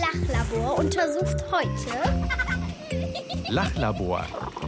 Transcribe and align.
Lachlabor 0.00 0.78
untersucht 0.78 1.44
heute 1.50 2.28
Lachlabor. 3.48 4.24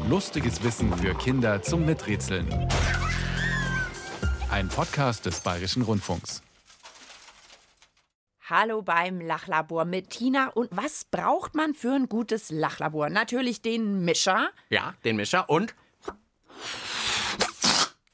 Lustiges 0.09 0.65
Wissen 0.65 0.93
für 0.97 1.15
Kinder 1.15 1.63
zum 1.63 1.87
Miträtseln. 1.87 2.49
Ein 4.51 4.67
Podcast 4.69 5.27
des 5.27 5.41
Bayerischen 5.41 5.83
Rundfunks. 5.83 6.43
Hallo 8.49 8.83
beim 8.83 9.21
Lachlabor 9.21 9.85
mit 9.85 10.11
Tina. 10.11 10.49
Und 10.49 10.69
was 10.73 11.05
braucht 11.05 11.55
man 11.55 11.75
für 11.75 11.93
ein 11.93 12.09
gutes 12.09 12.51
Lachlabor? 12.51 13.09
Natürlich 13.09 13.63
den 13.63 14.05
Mischer. 14.05 14.49
Ja, 14.69 14.95
den 15.05 15.15
Mischer 15.15 15.49
und 15.49 15.77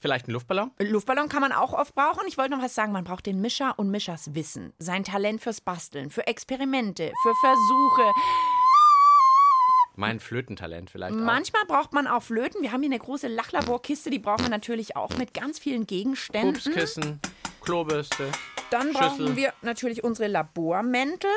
vielleicht 0.07 0.27
einen 0.27 0.35
Luftballon? 0.35 0.71
Luftballon 0.79 1.29
kann 1.29 1.41
man 1.41 1.53
auch 1.53 1.73
oft 1.73 1.95
brauchen. 1.95 2.23
Ich 2.29 2.39
wollte 2.39 2.53
noch 2.53 2.63
was 2.63 2.75
sagen. 2.75 2.93
Man 2.93 3.03
braucht 3.03 3.27
den 3.27 3.41
Mischer 3.41 3.75
und 3.77 3.91
Mischers 3.91 4.35
Wissen. 4.35 4.73
Sein 4.79 5.03
Talent 5.03 5.41
fürs 5.41 5.61
Basteln, 5.61 6.11
für 6.11 6.27
Experimente, 6.27 7.13
für 7.23 7.35
Versuche. 7.41 8.13
Mein 9.97 10.21
Flötentalent 10.21 10.91
vielleicht 10.91 11.17
auch. 11.17 11.21
Manchmal 11.21 11.65
braucht 11.67 11.93
man 11.93 12.07
auch 12.07 12.23
Flöten. 12.23 12.63
Wir 12.63 12.71
haben 12.71 12.83
hier 12.83 12.91
eine 12.91 13.01
große 13.01 13.27
Lachlaborkiste. 13.29 14.11
Die 14.11 14.19
brauchen 14.19 14.45
wir 14.45 14.51
natürlich 14.51 14.95
auch 14.95 15.17
mit 15.17 15.35
ganz 15.35 15.59
vielen 15.59 15.87
Gegenständen. 15.87 16.53
Pupskissen, 16.53 17.21
Klobürste. 17.63 18.31
Dann 18.71 18.89
Schüssel. 18.89 19.01
brauchen 19.01 19.37
wir 19.37 19.53
natürlich 19.63 20.05
unsere 20.05 20.29
Labormäntel. 20.29 21.31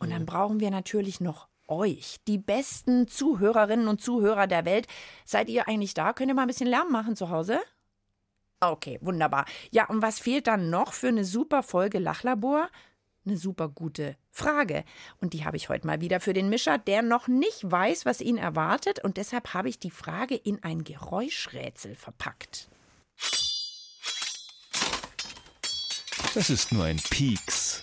Und 0.00 0.10
dann 0.10 0.26
brauchen 0.26 0.60
wir 0.60 0.70
natürlich 0.70 1.20
noch 1.20 1.48
euch, 1.68 2.16
die 2.28 2.38
besten 2.38 3.08
Zuhörerinnen 3.08 3.88
und 3.88 4.02
Zuhörer 4.02 4.46
der 4.46 4.64
Welt. 4.64 4.86
Seid 5.24 5.48
ihr 5.48 5.68
eigentlich 5.68 5.94
da? 5.94 6.12
Könnt 6.12 6.28
ihr 6.30 6.34
mal 6.34 6.42
ein 6.42 6.48
bisschen 6.48 6.66
Lärm 6.66 6.90
machen 6.90 7.16
zu 7.16 7.30
Hause? 7.30 7.60
Okay, 8.62 8.98
wunderbar. 9.02 9.44
Ja, 9.72 9.88
und 9.88 10.02
was 10.02 10.20
fehlt 10.20 10.46
dann 10.46 10.70
noch 10.70 10.92
für 10.92 11.08
eine 11.08 11.24
super 11.24 11.64
Folge 11.64 11.98
Lachlabor? 11.98 12.70
Eine 13.26 13.36
super 13.36 13.68
gute 13.68 14.16
Frage. 14.30 14.84
Und 15.20 15.32
die 15.32 15.44
habe 15.44 15.56
ich 15.56 15.68
heute 15.68 15.84
mal 15.84 16.00
wieder 16.00 16.20
für 16.20 16.32
den 16.32 16.48
Mischer, 16.48 16.78
der 16.78 17.02
noch 17.02 17.26
nicht 17.26 17.68
weiß, 17.68 18.06
was 18.06 18.20
ihn 18.20 18.38
erwartet. 18.38 19.02
Und 19.02 19.16
deshalb 19.16 19.52
habe 19.52 19.68
ich 19.68 19.80
die 19.80 19.90
Frage 19.90 20.36
in 20.36 20.62
ein 20.62 20.84
Geräuschrätsel 20.84 21.96
verpackt. 21.96 22.68
Das 26.32 26.48
ist 26.48 26.70
nur 26.70 26.84
ein 26.84 26.98
Pieks. 27.10 27.82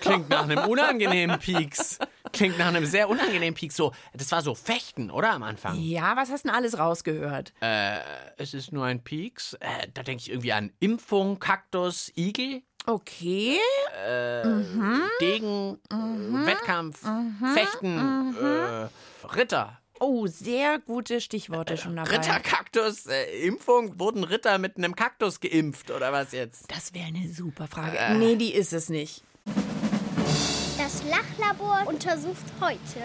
Klingt 0.00 0.28
nach 0.28 0.42
einem 0.42 0.68
unangenehmen 0.68 1.38
Pieks. 1.38 1.98
Klingt 2.34 2.58
nach 2.58 2.66
einem 2.66 2.84
sehr 2.84 3.08
unangenehmen 3.08 3.54
Pieks. 3.54 3.76
So, 3.76 3.92
das 4.12 4.30
war 4.32 4.42
so 4.42 4.54
Fechten, 4.54 5.10
oder 5.10 5.32
am 5.32 5.42
Anfang? 5.42 5.78
Ja, 5.80 6.16
was 6.16 6.30
hast 6.30 6.44
du 6.44 6.48
denn 6.48 6.56
alles 6.56 6.78
rausgehört? 6.78 7.54
Es 8.36 8.52
ist 8.54 8.72
nur 8.72 8.84
ein 8.84 9.02
Pieks. 9.02 9.54
Äh, 9.60 9.88
da 9.94 10.02
denke 10.02 10.20
ich 10.22 10.30
irgendwie 10.30 10.52
an 10.52 10.72
Impfung, 10.80 11.38
Kaktus, 11.38 12.12
Igel, 12.16 12.62
Okay. 12.86 13.58
Degen, 15.20 15.78
äh, 15.90 16.46
Wettkampf, 16.46 17.00
Fechten, 17.54 18.36
äh, 18.36 19.26
Ritter. 19.34 19.80
Oh, 20.00 20.26
sehr 20.26 20.80
gute 20.80 21.20
Stichworte 21.22 21.78
schon 21.78 21.96
dabei. 21.96 22.10
Ritter, 22.16 22.40
Kaktus, 22.40 23.06
äh, 23.06 23.46
Impfung. 23.46 23.98
Wurden 23.98 24.24
Ritter 24.24 24.58
mit 24.58 24.76
einem 24.76 24.94
Kaktus 24.94 25.40
geimpft 25.40 25.90
oder 25.90 26.12
was 26.12 26.32
jetzt? 26.32 26.70
Das 26.70 26.92
wäre 26.92 27.06
eine 27.06 27.26
super 27.32 27.68
Frage. 27.68 28.18
Nee, 28.18 28.36
die 28.36 28.52
ist 28.52 28.72
es 28.74 28.90
nicht. 28.90 29.22
Das 30.94 31.02
Lachlabor 31.10 31.88
untersucht 31.88 32.44
heute 32.60 33.00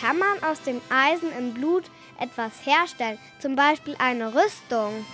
Kann 0.00 0.18
man 0.18 0.42
aus 0.42 0.60
dem 0.62 0.80
Eisen 0.88 1.30
im 1.38 1.54
Blut 1.54 1.84
etwas 2.18 2.66
herstellen? 2.66 3.16
Zum 3.38 3.54
Beispiel 3.54 3.94
eine 4.00 4.34
Rüstung. 4.34 5.06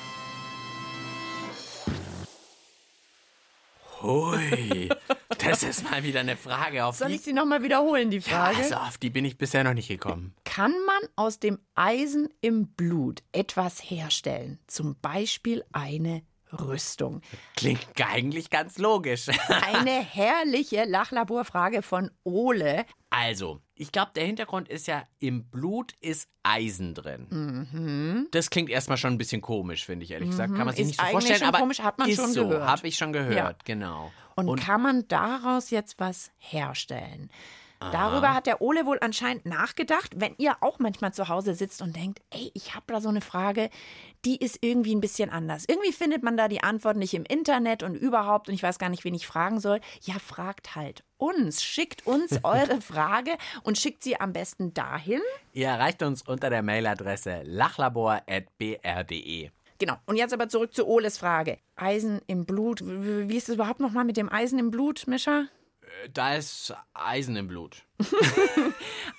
Hui, 4.00 4.88
das 5.44 5.64
ist 5.64 5.90
mal 5.90 6.02
wieder 6.02 6.20
eine 6.20 6.38
Frage, 6.38 6.86
auf 6.86 6.96
Soll 6.96 7.08
die, 7.08 7.16
ich 7.16 7.20
sie 7.20 7.34
nochmal 7.34 7.62
wiederholen, 7.62 8.08
die 8.10 8.18
ja, 8.18 8.22
Frage? 8.22 8.56
also 8.56 8.76
auf 8.76 8.96
die 8.96 9.10
bin 9.10 9.26
ich 9.26 9.36
bisher 9.36 9.64
noch 9.64 9.74
nicht 9.74 9.88
gekommen. 9.88 10.34
Kann 10.44 10.72
man 10.86 11.10
aus 11.14 11.38
dem 11.38 11.58
Eisen 11.74 12.30
im 12.40 12.68
Blut 12.68 13.22
etwas 13.32 13.80
herstellen? 13.80 14.60
Zum 14.66 14.96
Beispiel 15.02 15.62
eine 15.72 16.22
Rüstung. 16.52 17.20
Klingt 17.56 17.86
eigentlich 18.04 18.50
ganz 18.50 18.78
logisch. 18.78 19.26
Eine 19.48 19.90
herrliche 20.02 20.84
Lachlaborfrage 20.84 21.82
von 21.82 22.10
Ole. 22.24 22.84
Also, 23.10 23.60
ich 23.74 23.90
glaube, 23.92 24.10
der 24.14 24.24
Hintergrund 24.26 24.68
ist 24.68 24.86
ja, 24.86 25.02
im 25.18 25.44
Blut 25.48 25.92
ist 26.00 26.28
Eisen 26.42 26.94
drin. 26.94 28.26
Das 28.30 28.50
klingt 28.50 28.68
erstmal 28.70 28.98
schon 28.98 29.12
ein 29.14 29.18
bisschen 29.18 29.40
komisch, 29.40 29.86
finde 29.86 30.04
ich 30.04 30.10
ehrlich 30.10 30.30
gesagt. 30.30 30.54
Kann 30.54 30.66
man 30.66 30.74
sich 30.74 30.82
Ist 30.82 30.86
nicht 30.88 30.96
so 31.00 31.02
eigentlich 31.02 31.12
vorstellen, 31.12 31.38
schon 31.38 31.48
aber 31.48 31.58
komisch, 31.58 31.80
hat 31.80 31.98
man 31.98 32.08
ist 32.08 32.16
schon 32.16 32.32
so, 32.32 32.48
gehört. 32.48 32.66
habe 32.68 32.86
ich 32.88 32.96
schon 32.96 33.12
gehört, 33.12 33.34
Ja. 33.36 33.54
genau. 33.64 34.12
Und, 34.34 34.60
kann 34.60 34.82
man 34.82 35.08
daraus 35.08 35.70
jetzt 35.70 35.98
was 35.98 36.30
herstellen? 36.38 37.30
Darüber 37.80 38.34
hat 38.34 38.46
der 38.46 38.60
Ole 38.60 38.86
wohl 38.86 38.98
anscheinend 39.00 39.46
nachgedacht. 39.46 40.12
Wenn 40.16 40.34
ihr 40.38 40.56
auch 40.60 40.78
manchmal 40.78 41.14
zu 41.14 41.28
Hause 41.28 41.54
sitzt 41.54 41.80
und 41.80 41.94
denkt, 41.94 42.20
ey, 42.30 42.50
ich 42.54 42.74
habe 42.74 42.84
da 42.88 43.00
so 43.00 43.08
eine 43.08 43.20
Frage, 43.20 43.70
die 44.24 44.36
ist 44.36 44.58
irgendwie 44.62 44.94
ein 44.94 45.00
bisschen 45.00 45.30
anders. 45.30 45.64
Irgendwie 45.68 45.92
findet 45.92 46.24
man 46.24 46.36
da 46.36 46.48
die 46.48 46.62
Antwort 46.62 46.96
nicht 46.96 47.14
im 47.14 47.24
Internet 47.24 47.84
und 47.84 47.94
überhaupt 47.94 48.48
und 48.48 48.54
ich 48.54 48.62
weiß 48.62 48.78
gar 48.78 48.88
nicht, 48.88 49.04
wen 49.04 49.14
ich 49.14 49.28
fragen 49.28 49.60
soll. 49.60 49.80
Ja, 50.02 50.18
fragt 50.18 50.74
halt 50.74 51.04
uns. 51.18 51.62
Schickt 51.62 52.06
uns 52.06 52.40
eure 52.42 52.80
Frage 52.80 53.36
und 53.62 53.78
schickt 53.78 54.02
sie 54.02 54.20
am 54.20 54.32
besten 54.32 54.74
dahin. 54.74 55.20
Ihr 55.52 55.68
erreicht 55.68 56.02
uns 56.02 56.22
unter 56.22 56.50
der 56.50 56.62
Mailadresse 56.62 57.42
lachlabor.br.de. 57.44 59.50
Genau. 59.78 59.94
Und 60.06 60.16
jetzt 60.16 60.34
aber 60.34 60.48
zurück 60.48 60.74
zu 60.74 60.88
Oles 60.88 61.18
Frage. 61.18 61.58
Eisen 61.76 62.20
im 62.26 62.44
Blut. 62.44 62.82
Wie 62.84 63.36
ist 63.36 63.48
es 63.48 63.54
überhaupt 63.54 63.78
nochmal 63.78 64.04
mit 64.04 64.16
dem 64.16 64.28
Eisen 64.30 64.58
im 64.58 64.72
Blut, 64.72 65.06
Mischa? 65.06 65.44
Da 66.12 66.34
ist 66.36 66.74
Eisen 66.94 67.36
im 67.36 67.48
Blut. 67.48 67.84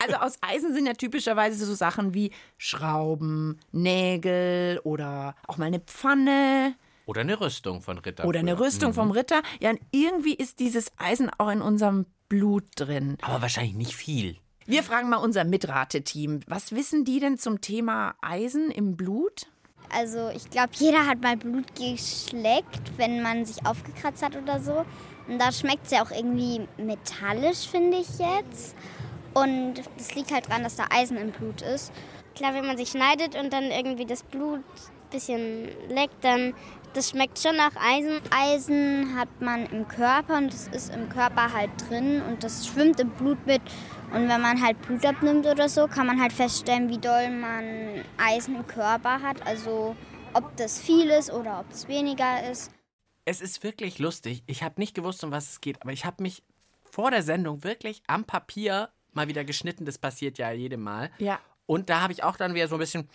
Also 0.02 0.16
aus 0.16 0.38
Eisen 0.40 0.74
sind 0.74 0.85
ja 0.85 0.94
typischerweise 0.94 1.66
so 1.66 1.74
Sachen 1.75 2.13
wie 2.13 2.31
Schrauben, 2.57 3.59
Nägel 3.74 4.79
oder 4.85 5.35
auch 5.46 5.58
mal 5.58 5.66
eine 5.66 5.81
Pfanne 5.81 6.75
Oder 7.06 7.22
eine 7.22 7.40
Rüstung 7.41 7.81
von 7.81 7.97
Ritter. 7.97 8.24
oder 8.25 8.40
eine. 8.40 8.58
Rüstung 8.59 8.94
vom 8.94 9.12
Ritter. 9.12 9.41
Ja, 9.59 9.72
und 9.72 9.79
irgendwie 9.91 10.35
ist 10.35 10.59
dieses 10.59 10.94
Eisen 10.97 11.29
auch 11.38 11.50
in 11.50 11.62
unserem 11.62 12.06
Blut 12.29 12.63
drin. 12.75 13.18
Aber 13.22 13.41
wahrscheinlich 13.41 13.75
nicht 13.75 13.94
viel. 13.96 14.38
Wir 14.66 14.84
fragen 14.84 15.09
mal 15.09 15.18
unser 15.18 15.44
Mitrateteam. 15.44 16.41
Was 16.47 16.72
wissen 16.72 17.03
die 17.03 17.19
denn 17.19 17.38
zum 17.38 17.59
Thema 17.59 18.16
Eisen 18.22 18.72
im 18.72 18.96
Blut? 18.96 19.47
Also 19.91 20.29
ich 20.29 20.50
glaube, 20.50 20.69
jeder 20.75 21.08
hat 21.08 21.22
mal 21.22 21.35
Blut 21.35 21.75
geschleckt, 21.75 22.97
wenn 22.97 23.22
man 23.22 23.44
sich 23.46 23.66
aufgekratzt 23.66 24.24
hat 24.24 24.35
oder 24.38 24.59
so. 24.62 24.85
Und 25.29 25.40
da 25.40 25.51
schmeckt 25.51 25.91
ja 25.91 26.03
auch 26.03 26.12
irgendwie 26.12 26.67
metallisch, 26.78 27.67
finde 27.69 27.97
ich 27.97 28.09
jetzt. 28.17 28.75
Und 29.34 29.75
das 29.97 30.16
liegt 30.16 30.31
halt 30.31 30.50
daran, 30.50 30.63
dass 30.63 30.75
da 30.75 30.85
Eisen 30.90 31.17
im 31.17 31.31
Blut 31.31 31.62
ist. 31.62 31.91
Klar, 32.35 32.53
wenn 32.56 32.66
man 32.66 32.78
sich 32.78 32.90
schneidet 32.90 33.35
und 33.35 33.53
dann 33.53 33.66
irgendwie 33.66 34.06
das 34.06 34.23
Blut 34.23 34.59
ein 34.59 35.09
bisschen 35.12 35.69
leckt, 35.88 36.23
dann 36.23 36.56
das 36.94 37.12
schmeckt 37.12 37.38
schon 37.38 37.56
nach 37.56 37.75
Eisen. 37.75 38.19
Eisen 38.31 39.16
hat 39.16 39.29
man 39.40 39.67
im 39.67 39.88
Körper 39.88 40.38
und 40.38 40.51
das 40.51 40.67
ist 40.69 40.94
im 40.94 41.07
Körper 41.09 41.53
halt 41.53 41.69
drin 41.88 42.22
und 42.28 42.44
das 42.44 42.66
schwimmt 42.66 43.00
im 43.00 43.11
Blut 43.11 43.46
mit. 43.46 43.61
Und 44.11 44.28
wenn 44.28 44.41
man 44.41 44.61
halt 44.61 44.81
Blut 44.81 45.06
abnimmt 45.06 45.46
oder 45.46 45.69
so, 45.69 45.88
kann 45.88 46.07
man 46.07 46.19
halt 46.19 46.34
feststellen, 46.34 46.90
wie 46.90 46.97
doll 46.97 47.29
man 47.29 48.03
Eisen 48.17 48.56
im 48.56 48.66
Körper 48.66 49.22
hat. 49.22 49.46
Also 49.46 49.96
ob 50.34 50.56
das 50.57 50.79
viel 50.79 51.09
ist 51.11 51.31
oder 51.31 51.59
ob 51.59 51.72
es 51.72 51.88
weniger 51.88 52.50
ist. 52.50 52.72
Es 53.25 53.41
ist 53.41 53.63
wirklich 53.63 54.00
lustig. 54.00 54.44
Ich 54.47 54.63
habe 54.63 54.80
nicht 54.80 54.96
gewusst, 54.96 55.24
um 55.24 55.31
was 55.31 55.50
es 55.50 55.62
geht, 55.62 55.81
aber 55.81 55.91
ich 55.91 56.06
habe 56.06 56.24
mich 56.24 56.44
vor 56.84 57.12
der 57.12 57.24
Sendung 57.24 57.63
wirklich 57.63 58.02
am 58.07 58.25
Papier 58.25 58.90
mal 59.13 59.28
wieder 59.28 59.44
geschnitten. 59.44 59.85
Das 59.85 59.97
passiert 59.97 60.38
ja 60.38 60.52
jedem 60.52 60.81
Mal. 60.81 61.12
Ja. 61.19 61.40
Und 61.66 61.90
da 61.90 62.02
habe 62.02 62.13
ich 62.13 62.24
auch 62.24 62.38
dann 62.38 62.56
wieder 62.56 62.68
so 62.68 62.75
ein 62.75 62.79
bisschen 62.79 63.09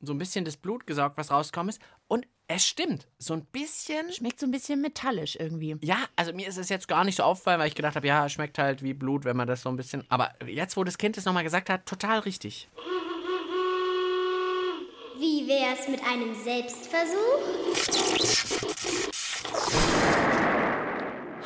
so 0.00 0.12
ein 0.12 0.18
bisschen 0.18 0.44
das 0.44 0.56
Blut 0.56 0.86
gesaugt, 0.86 1.16
was 1.16 1.30
rausgekommen 1.30 1.70
ist. 1.70 1.80
Und 2.08 2.26
es 2.48 2.64
stimmt, 2.64 3.08
so 3.18 3.34
ein 3.34 3.44
bisschen. 3.46 4.12
Schmeckt 4.12 4.38
so 4.38 4.46
ein 4.46 4.52
bisschen 4.52 4.80
metallisch 4.80 5.36
irgendwie. 5.36 5.76
Ja, 5.82 5.98
also 6.14 6.32
mir 6.32 6.46
ist 6.46 6.58
es 6.58 6.68
jetzt 6.68 6.86
gar 6.86 7.04
nicht 7.04 7.16
so 7.16 7.24
aufgefallen, 7.24 7.58
weil 7.60 7.68
ich 7.68 7.74
gedacht 7.74 7.96
habe, 7.96 8.06
ja, 8.06 8.28
schmeckt 8.28 8.58
halt 8.58 8.82
wie 8.82 8.94
Blut, 8.94 9.24
wenn 9.24 9.36
man 9.36 9.48
das 9.48 9.62
so 9.62 9.68
ein 9.68 9.76
bisschen. 9.76 10.04
Aber 10.08 10.32
jetzt, 10.46 10.76
wo 10.76 10.84
das 10.84 10.98
Kind 10.98 11.16
es 11.18 11.24
nochmal 11.24 11.44
gesagt 11.44 11.70
hat, 11.70 11.86
total 11.86 12.20
richtig. 12.20 12.68
Wie 15.18 15.46
wär's 15.48 15.88
mit 15.88 16.02
einem 16.04 16.34
Selbstversuch? 16.34 17.16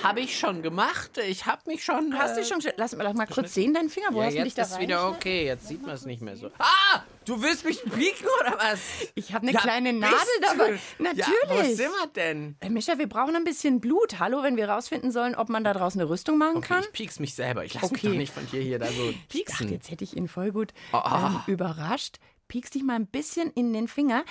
Habe 0.02 0.20
ich 0.20 0.38
schon 0.38 0.62
gemacht. 0.62 1.18
Ich 1.28 1.44
habe 1.44 1.60
mich 1.66 1.84
schon. 1.84 2.16
Hast 2.18 2.36
du 2.36 2.40
äh, 2.40 2.44
schon. 2.44 2.58
Lass, 2.78 2.92
lass 2.92 3.14
mal 3.14 3.26
kurz 3.26 3.52
sehen, 3.52 3.74
deinen 3.74 3.90
Finger. 3.90 4.08
Wo 4.12 4.20
Ja, 4.20 4.26
hast 4.28 4.32
du 4.38 4.44
dich 4.44 4.56
jetzt 4.56 4.58
da 4.58 4.62
ist 4.62 4.72
rein? 4.74 4.80
wieder 4.80 5.08
okay. 5.10 5.44
Jetzt 5.44 5.68
sieht 5.68 5.82
man 5.82 5.90
es 5.94 6.06
nicht 6.06 6.22
mehr 6.22 6.36
so. 6.38 6.50
Ah, 6.58 7.02
du 7.26 7.42
willst 7.42 7.66
mich 7.66 7.82
pieken 7.84 8.26
oder 8.40 8.56
was? 8.58 8.80
Ich 9.14 9.34
habe 9.34 9.42
eine 9.42 9.52
Ja, 9.52 9.60
kleine 9.60 9.92
Nadel 9.92 10.16
du? 10.40 10.46
dabei. 10.56 10.70
Ja, 10.72 10.78
wo 10.98 11.54
Natürlich. 11.54 11.76
sind 11.76 11.90
wir 11.90 12.06
denn? 12.16 12.56
Äh, 12.60 12.70
Mischa, 12.70 12.96
wir 12.98 13.08
brauchen 13.08 13.36
ein 13.36 13.44
bisschen 13.44 13.80
Blut. 13.80 14.18
Hallo, 14.18 14.42
wenn 14.42 14.56
wir 14.56 14.70
rausfinden 14.70 15.12
sollen, 15.12 15.34
ob 15.34 15.50
man 15.50 15.64
da 15.64 15.74
draußen 15.74 16.00
eine 16.00 16.08
Rüstung 16.08 16.38
machen 16.38 16.56
Okay, 16.56 16.68
kann. 16.68 16.82
ich 16.84 16.92
pieks 16.92 17.20
mich 17.20 17.34
selber. 17.34 17.64
Ich 17.66 17.74
lasse 17.74 17.86
Okay. 17.86 18.08
mich 18.08 18.12
doch 18.14 18.18
nicht 18.18 18.32
von 18.32 18.46
dir 18.50 18.62
hier 18.62 18.78
da 18.78 18.86
so 18.86 18.92
Ich 19.10 19.14
dachte, 19.14 19.26
pieksen. 19.28 19.68
jetzt 19.70 19.90
hätte 19.90 20.02
ich 20.04 20.16
ihn 20.16 20.28
voll 20.28 20.50
gut 20.50 20.72
Ah. 20.92 21.42
ähm, 21.46 21.52
überrascht. 21.52 22.18
Piekst 22.50 22.74
dich 22.74 22.82
mal 22.82 22.96
ein 22.96 23.06
bisschen 23.06 23.52
in 23.52 23.72
den 23.72 23.86
Finger. 23.86 24.24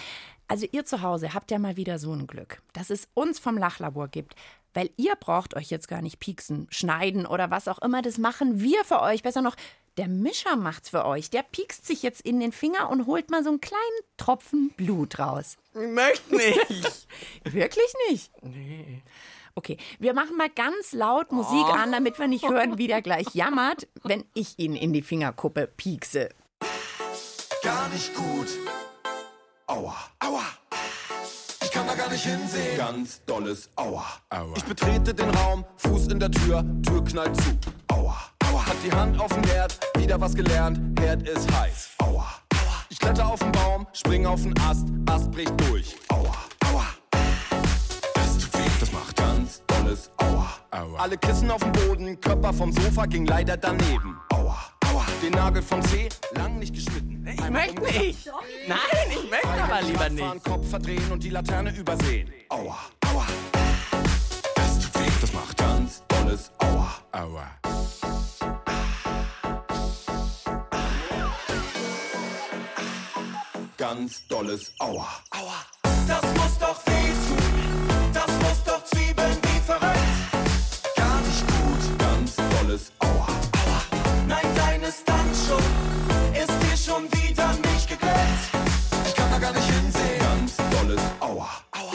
Also 0.49 0.67
ihr 0.69 0.83
zu 0.83 1.01
Hause 1.01 1.33
habt 1.33 1.51
ja 1.51 1.57
mal 1.57 1.77
wieder 1.77 1.99
so 1.99 2.11
ein 2.11 2.27
Glück, 2.27 2.61
dass 2.73 2.89
es 2.89 3.07
uns 3.13 3.39
vom 3.39 3.57
Lachlabor 3.57 4.09
gibt. 4.09 4.35
Weil 4.73 4.89
ihr 4.97 5.15
braucht 5.15 5.55
euch 5.55 5.69
jetzt 5.69 5.87
gar 5.87 6.01
nicht 6.01 6.19
pieksen, 6.19 6.67
schneiden 6.69 7.25
oder 7.25 7.49
was 7.49 7.69
auch 7.69 7.79
immer. 7.79 8.01
Das 8.01 8.17
machen 8.17 8.59
wir 8.59 8.83
für 8.83 9.01
euch. 9.01 9.23
Besser 9.23 9.41
noch, 9.41 9.55
der 9.95 10.09
Mischer 10.09 10.57
macht's 10.57 10.89
für 10.89 11.05
euch. 11.05 11.29
Der 11.29 11.43
piekst 11.43 11.85
sich 11.85 12.03
jetzt 12.03 12.19
in 12.19 12.41
den 12.41 12.51
Finger 12.51 12.89
und 12.89 13.07
holt 13.07 13.31
mal 13.31 13.41
so 13.41 13.51
einen 13.51 13.61
kleinen 13.61 13.79
Tropfen 14.17 14.71
Blut 14.71 15.17
raus. 15.17 15.55
Ich 15.73 15.87
möchte 15.87 16.35
nicht. 16.35 17.07
Wirklich 17.45 17.93
nicht? 18.09 18.31
nee. 18.43 19.01
Okay, 19.55 19.77
wir 19.97 20.13
machen 20.13 20.37
mal 20.37 20.49
ganz 20.49 20.93
laut 20.93 21.31
Musik 21.31 21.65
an, 21.73 21.91
damit 21.91 22.19
wir 22.19 22.27
nicht 22.27 22.47
hören, 22.47 22.77
wie 22.77 22.87
der 22.87 23.01
gleich 23.01 23.33
jammert, 23.33 23.87
wenn 24.03 24.23
ich 24.33 24.59
ihn 24.59 24.75
in 24.75 24.93
die 24.93 25.01
Fingerkuppe 25.01 25.67
piekse. 25.67 26.29
Gar 27.63 27.89
nicht 27.89 28.13
gut. 28.15 28.47
Aua, 29.67 29.95
aua. 30.19 30.43
Ich 31.61 31.71
kann 31.71 31.87
da 31.87 31.95
gar 31.95 32.09
nicht 32.09 32.23
hinsehen. 32.23 32.77
Ganz 32.77 33.23
dolles 33.25 33.69
Aua. 33.75 34.05
Aua. 34.29 34.53
Ich 34.55 34.63
betrete 34.63 35.13
den 35.13 35.29
Raum, 35.29 35.65
Fuß 35.77 36.07
in 36.07 36.19
der 36.19 36.31
Tür, 36.31 36.63
Tür 36.83 37.03
knallt 37.03 37.35
zu. 37.35 37.57
Aua, 37.89 38.15
aua. 38.45 38.65
Hat 38.65 38.75
die 38.83 38.91
Hand 38.91 39.19
auf 39.19 39.31
dem 39.33 39.43
Herd, 39.43 39.79
wieder 39.97 40.19
was 40.19 40.33
gelernt, 40.33 40.99
Herd 40.99 41.27
ist 41.27 41.51
heiß. 41.51 41.89
Aua, 41.99 42.25
aua. 42.53 42.85
Ich 42.89 42.99
kletter 42.99 43.27
auf 43.27 43.39
den 43.39 43.51
Baum, 43.51 43.87
spring 43.93 44.25
auf 44.25 44.41
den 44.41 44.57
Ast, 44.59 44.87
Ast 45.07 45.31
bricht 45.31 45.53
durch. 45.67 45.95
Aua, 46.09 46.35
aua. 46.71 46.85
Das 48.13 48.37
tut 48.37 48.53
weh, 48.53 48.69
das 48.79 48.91
macht 48.91 49.15
ganz 49.15 49.61
dolles 49.67 50.09
Aua. 50.17 50.47
Aua. 50.71 50.99
Alle 50.99 51.17
Kissen 51.17 51.51
auf 51.51 51.61
dem 51.61 51.71
Boden, 51.71 52.19
Körper 52.19 52.53
vom 52.53 52.71
Sofa 52.71 53.05
ging 53.05 53.25
leider 53.25 53.57
daneben. 53.57 54.17
Aua, 54.31 54.57
aua. 54.89 55.05
Den 55.21 55.31
Nagel 55.33 55.61
vom 55.61 55.81
Zeh, 55.83 56.09
lang 56.35 56.59
nicht 56.59 56.73
geschnitten. 56.73 57.25
Ich 57.27 57.49
möchte 57.49 57.81
nicht. 57.81 58.29
Nein, 58.67 58.79
ich 59.09 59.29
möchte 59.29 59.47
aber 59.63 59.81
lieber 59.81 60.09
nicht. 60.09 60.23
Fahren, 60.23 60.43
Kopf 60.43 60.69
verdrehen 60.69 61.11
und 61.11 61.23
die 61.23 61.29
Laterne 61.29 61.71
übersehen. 61.75 62.31
Aua, 62.49 62.77
aua. 63.07 63.25
Das 64.55 64.79
tut 64.79 64.95
weh, 64.95 65.11
das 65.21 65.33
macht 65.33 65.57
ganz 65.57 66.03
dolles 66.07 66.51
Aua. 66.59 66.95
Aua. 67.11 67.47
Ganz 73.77 74.27
dolles 74.27 74.73
Aua. 74.79 75.07
Aua. 75.31 75.65
Das 76.07 76.21
muss 76.33 76.57
doch 76.59 76.85
weh 76.85 76.91
tun. 76.91 78.11
Das 78.13 78.27
muss 78.27 78.63
doch 78.65 78.83
zwiebeln 78.85 79.37
wie 79.41 79.59
verrückt. 79.65 79.99
Gar 80.95 81.21
nicht 81.21 81.47
gut. 81.47 81.99
Ganz 81.99 82.35
dolles. 82.35 82.91
Aua. 82.99 83.08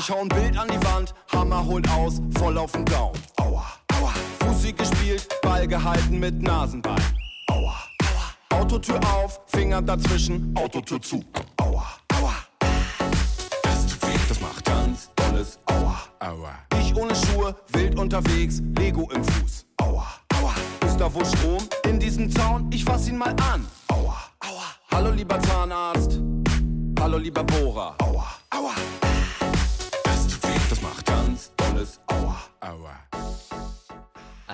Ich 0.07 0.11
hau 0.11 0.21
ein 0.21 0.29
Bild 0.29 0.55
an 0.59 0.69
die 0.69 0.85
Wand, 0.85 1.15
Hammer 1.33 1.65
holt 1.65 1.89
aus, 1.89 2.21
voll 2.39 2.59
auf 2.59 2.73
den 2.73 2.85
Daumen. 2.85 3.19
Aua. 3.39 3.65
Aua. 3.95 4.13
Fussi 4.41 4.71
gespielt, 4.71 5.27
Ball 5.41 5.67
gehalten 5.67 6.19
mit 6.19 6.43
Nasenbein. 6.43 7.01
Aua. 7.47 7.75
Aua. 8.03 8.61
Autotür 8.61 9.01
auf, 9.15 9.41
Finger 9.47 9.81
dazwischen, 9.81 10.55
Autotür 10.59 11.01
zu. 11.01 11.25
Aua. 11.57 11.87
Aua. 12.19 12.35
Das 13.63 13.87
tut 13.87 14.03
weh, 14.07 14.19
das 14.29 14.39
macht 14.43 14.63
ganz 14.67 15.11
dolles 15.17 15.59
Aua. 15.65 15.99
Aua. 16.21 16.53
Ich 16.79 16.95
ohne 16.95 17.17
Schuhe, 17.17 17.57
wild 17.69 17.99
unterwegs, 17.99 18.61
Lego 18.77 19.09
im 19.11 19.25
Fuß. 19.25 19.65
Aua. 19.79 20.05
Aua. 20.39 20.55
Ist 20.85 20.99
da 20.99 21.15
wohl 21.15 21.25
Strom 21.25 21.67
in 21.89 21.99
diesem 21.99 22.31
Zaun? 22.31 22.71
Ich 22.71 22.85
fass 22.85 23.09
ihn 23.09 23.17
mal 23.17 23.35
an. 23.51 23.67
Aua. 23.89 24.17
Aua. 24.41 24.65
Hallo 24.91 25.13
lieber 25.13 25.41
Zahnarzt. 25.41 26.21
Hallo 27.01 27.17
lieber 27.17 27.43
Bohrer. 27.43 27.97
Aua. 28.03 28.27
Aua. 28.51 28.75
Ganz 31.75 31.75
dolles 31.75 32.01
Aua. 32.07 32.41
Aua. 32.61 33.01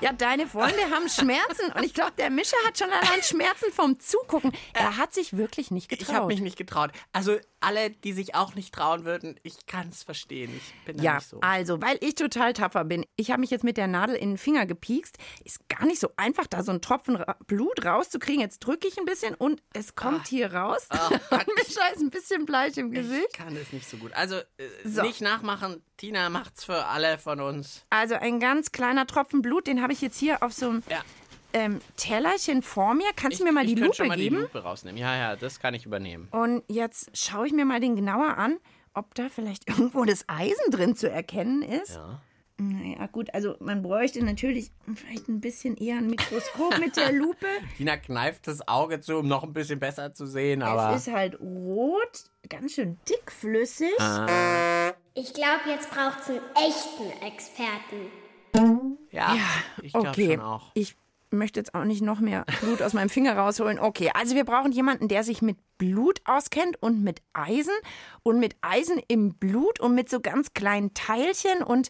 Ja, 0.01 0.13
deine 0.13 0.47
Freunde 0.47 0.81
haben 0.89 1.07
Schmerzen 1.09 1.71
und 1.75 1.83
ich 1.83 1.93
glaube, 1.93 2.13
der 2.17 2.31
Mischer 2.31 2.57
hat 2.65 2.79
schon 2.79 2.89
allein 2.89 3.21
Schmerzen 3.21 3.71
vom 3.71 3.99
Zugucken. 3.99 4.51
Er 4.73 4.97
hat 4.97 5.13
sich 5.13 5.37
wirklich 5.37 5.69
nicht 5.69 5.89
getraut. 5.89 6.09
Ich 6.09 6.15
habe 6.15 6.27
mich 6.27 6.41
nicht 6.41 6.57
getraut. 6.57 6.91
Also 7.13 7.37
alle, 7.61 7.89
die 7.91 8.13
sich 8.13 8.35
auch 8.35 8.55
nicht 8.55 8.73
trauen 8.73 9.05
würden, 9.05 9.39
ich 9.43 9.65
kann 9.65 9.89
es 9.89 10.03
verstehen. 10.03 10.51
Ich 10.55 10.85
bin 10.85 10.97
da 10.97 11.03
Ja, 11.03 11.15
nicht 11.15 11.27
so. 11.29 11.39
also, 11.41 11.81
weil 11.81 11.97
ich 12.01 12.15
total 12.15 12.53
tapfer 12.53 12.83
bin. 12.83 13.05
Ich 13.15 13.31
habe 13.31 13.41
mich 13.41 13.49
jetzt 13.51 13.63
mit 13.63 13.77
der 13.77 13.87
Nadel 13.87 14.15
in 14.15 14.31
den 14.31 14.37
Finger 14.37 14.65
gepiekst. 14.65 15.17
Ist 15.45 15.67
gar 15.69 15.85
nicht 15.85 15.99
so 15.99 16.09
einfach, 16.17 16.47
da 16.47 16.63
so 16.63 16.71
einen 16.71 16.81
Tropfen 16.81 17.15
Ra 17.15 17.37
Blut 17.47 17.85
rauszukriegen. 17.85 18.41
Jetzt 18.41 18.59
drücke 18.59 18.87
ich 18.87 18.97
ein 18.97 19.05
bisschen 19.05 19.35
und 19.35 19.61
es 19.73 19.95
kommt 19.95 20.27
hier 20.27 20.53
raus. 20.53 20.87
und 21.29 21.47
Mischa 21.55 21.87
ist 21.93 22.01
ein 22.01 22.09
bisschen 22.09 22.45
bleich 22.45 22.77
im 22.77 22.91
Ich 22.93 22.99
Gesicht. 23.01 23.33
kann 23.33 23.55
es 23.55 23.71
nicht 23.71 23.87
so 23.89 23.97
gut. 23.97 24.13
Also 24.13 24.35
äh, 24.37 24.43
So. 24.83 25.01
nicht 25.03 25.21
nachmachen. 25.21 25.81
Tina 25.97 26.29
macht's 26.29 26.63
für 26.65 26.85
alle 26.87 27.17
von 27.19 27.39
uns. 27.39 27.85
Also 27.91 28.15
ein 28.15 28.39
ganz 28.39 28.71
kleiner 28.71 29.05
Tropfen 29.05 29.41
Blut, 29.43 29.67
den 29.67 29.81
habe 29.83 29.93
ich 29.93 30.01
jetzt 30.01 30.17
hier 30.17 30.41
auf 30.41 30.51
so 30.53 30.69
einem 30.69 30.83
Ja. 30.89 31.01
Ähm, 31.53 31.79
Tellerchen 31.97 32.61
vor 32.61 32.93
mir. 32.93 33.07
Kannst 33.15 33.39
du 33.39 33.43
mir 33.43 33.51
mal 33.51 33.63
ich 33.63 33.69
die 33.69 33.75
könnte 33.75 33.87
Lupe 33.87 33.95
schon 33.97 34.07
mal 34.07 34.17
geben? 34.17 34.35
die 34.37 34.41
Lupe 34.43 34.63
rausnehmen. 34.63 34.99
Ja, 34.99 35.15
ja, 35.15 35.35
das 35.35 35.59
kann 35.59 35.73
ich 35.73 35.85
übernehmen. 35.85 36.27
Und 36.31 36.63
jetzt 36.67 37.15
schaue 37.17 37.47
ich 37.47 37.53
mir 37.53 37.65
mal 37.65 37.79
den 37.79 37.95
genauer 37.95 38.37
an, 38.37 38.57
ob 38.93 39.13
da 39.15 39.29
vielleicht 39.29 39.69
irgendwo 39.69 40.05
das 40.05 40.25
Eisen 40.27 40.71
drin 40.71 40.95
zu 40.95 41.09
erkennen 41.09 41.61
ist. 41.61 41.95
Ja. 41.95 42.21
Naja, 42.57 43.07
gut, 43.07 43.33
also 43.33 43.55
man 43.59 43.81
bräuchte 43.81 44.23
natürlich 44.23 44.71
vielleicht 44.93 45.27
ein 45.27 45.41
bisschen 45.41 45.77
eher 45.77 45.97
ein 45.97 46.05
Mikroskop 46.07 46.77
mit 46.79 46.95
der 46.95 47.11
Lupe. 47.13 47.47
Tina 47.77 47.97
kneift 47.97 48.45
das 48.45 48.67
Auge 48.67 48.99
zu, 48.99 49.17
um 49.17 49.27
noch 49.27 49.43
ein 49.43 49.51
bisschen 49.51 49.79
besser 49.79 50.13
zu 50.13 50.27
sehen, 50.27 50.61
aber 50.61 50.93
Es 50.93 51.07
ist 51.07 51.13
halt 51.13 51.39
rot, 51.39 52.25
ganz 52.49 52.73
schön 52.73 52.99
dickflüssig. 53.09 53.89
Ich 55.15 55.33
glaube, 55.33 55.61
jetzt 55.69 55.89
braucht 55.89 56.19
es 56.21 56.29
einen 56.29 56.41
echten 56.55 57.25
Experten. 57.25 58.99
ja, 59.09 59.35
ich 59.81 59.93
glaube 59.93 60.09
okay. 60.09 60.35
schon 60.35 60.41
auch. 60.41 60.69
Ich 60.75 60.95
möchte 61.31 61.59
jetzt 61.59 61.73
auch 61.73 61.83
nicht 61.83 62.01
noch 62.01 62.19
mehr 62.19 62.45
Blut 62.61 62.81
aus 62.81 62.93
meinem 62.93 63.09
Finger 63.09 63.37
rausholen. 63.37 63.79
Okay, 63.79 64.11
also 64.13 64.35
wir 64.35 64.45
brauchen 64.45 64.71
jemanden, 64.71 65.07
der 65.07 65.23
sich 65.23 65.41
mit 65.41 65.57
Blut 65.77 66.21
auskennt 66.25 66.81
und 66.81 67.03
mit 67.03 67.21
Eisen 67.33 67.73
und 68.23 68.39
mit 68.39 68.55
Eisen 68.61 69.01
im 69.07 69.35
Blut 69.35 69.79
und 69.79 69.95
mit 69.95 70.09
so 70.09 70.19
ganz 70.19 70.53
kleinen 70.53 70.93
Teilchen 70.93 71.63
und 71.63 71.89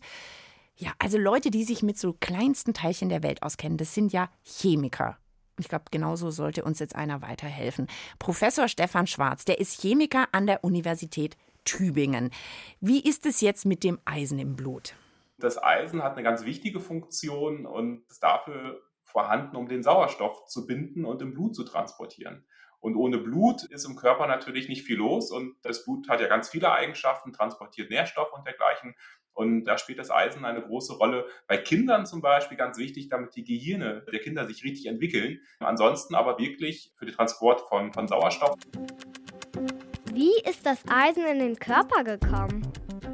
ja, 0.75 0.91
also 0.97 1.17
Leute, 1.17 1.51
die 1.51 1.63
sich 1.63 1.83
mit 1.83 1.99
so 1.99 2.13
kleinsten 2.19 2.73
Teilchen 2.73 3.09
der 3.09 3.21
Welt 3.21 3.43
auskennen, 3.43 3.77
das 3.77 3.93
sind 3.93 4.13
ja 4.13 4.29
Chemiker. 4.43 5.17
Ich 5.59 5.67
glaube, 5.67 5.85
genauso 5.91 6.31
sollte 6.31 6.63
uns 6.63 6.79
jetzt 6.79 6.95
einer 6.95 7.21
weiterhelfen. 7.21 7.87
Professor 8.17 8.67
Stefan 8.67 9.05
Schwarz, 9.05 9.45
der 9.45 9.59
ist 9.59 9.79
Chemiker 9.79 10.27
an 10.31 10.47
der 10.47 10.63
Universität 10.63 11.37
Tübingen. 11.65 12.31
Wie 12.79 12.99
ist 12.99 13.27
es 13.27 13.41
jetzt 13.41 13.65
mit 13.65 13.83
dem 13.83 13.99
Eisen 14.05 14.39
im 14.39 14.55
Blut? 14.55 14.95
Das 15.37 15.61
Eisen 15.61 16.01
hat 16.01 16.13
eine 16.13 16.23
ganz 16.23 16.45
wichtige 16.45 16.79
Funktion 16.79 17.65
und 17.65 18.03
ist 18.09 18.23
dafür 18.23 18.81
vorhanden, 19.11 19.55
um 19.55 19.67
den 19.67 19.83
Sauerstoff 19.83 20.45
zu 20.45 20.65
binden 20.65 21.05
und 21.05 21.21
im 21.21 21.33
Blut 21.33 21.55
zu 21.55 21.63
transportieren. 21.63 22.45
Und 22.79 22.95
ohne 22.95 23.19
Blut 23.19 23.63
ist 23.65 23.85
im 23.85 23.95
Körper 23.95 24.25
natürlich 24.25 24.67
nicht 24.67 24.83
viel 24.83 24.97
los 24.97 25.31
und 25.31 25.55
das 25.61 25.85
Blut 25.85 26.09
hat 26.09 26.19
ja 26.19 26.27
ganz 26.27 26.49
viele 26.49 26.71
Eigenschaften, 26.71 27.31
transportiert 27.31 27.91
Nährstoffe 27.91 28.33
und 28.33 28.45
dergleichen. 28.47 28.95
Und 29.33 29.65
da 29.65 29.77
spielt 29.77 29.99
das 29.99 30.09
Eisen 30.09 30.45
eine 30.45 30.61
große 30.61 30.93
Rolle. 30.93 31.25
Bei 31.47 31.57
Kindern 31.57 32.05
zum 32.05 32.21
Beispiel 32.21 32.57
ganz 32.57 32.77
wichtig, 32.77 33.07
damit 33.09 33.35
die 33.35 33.43
Gehirne 33.43 34.03
der 34.11 34.19
Kinder 34.19 34.47
sich 34.47 34.63
richtig 34.63 34.87
entwickeln. 34.87 35.39
Ansonsten 35.59 36.15
aber 36.15 36.39
wirklich 36.39 36.91
für 36.97 37.05
den 37.05 37.13
Transport 37.15 37.61
von, 37.69 37.93
von 37.93 38.07
Sauerstoff. 38.07 38.55
Wie 40.11 40.41
ist 40.49 40.65
das 40.65 40.83
Eisen 40.89 41.25
in 41.25 41.39
den 41.39 41.55
Körper 41.57 42.03
gekommen? 42.03 42.67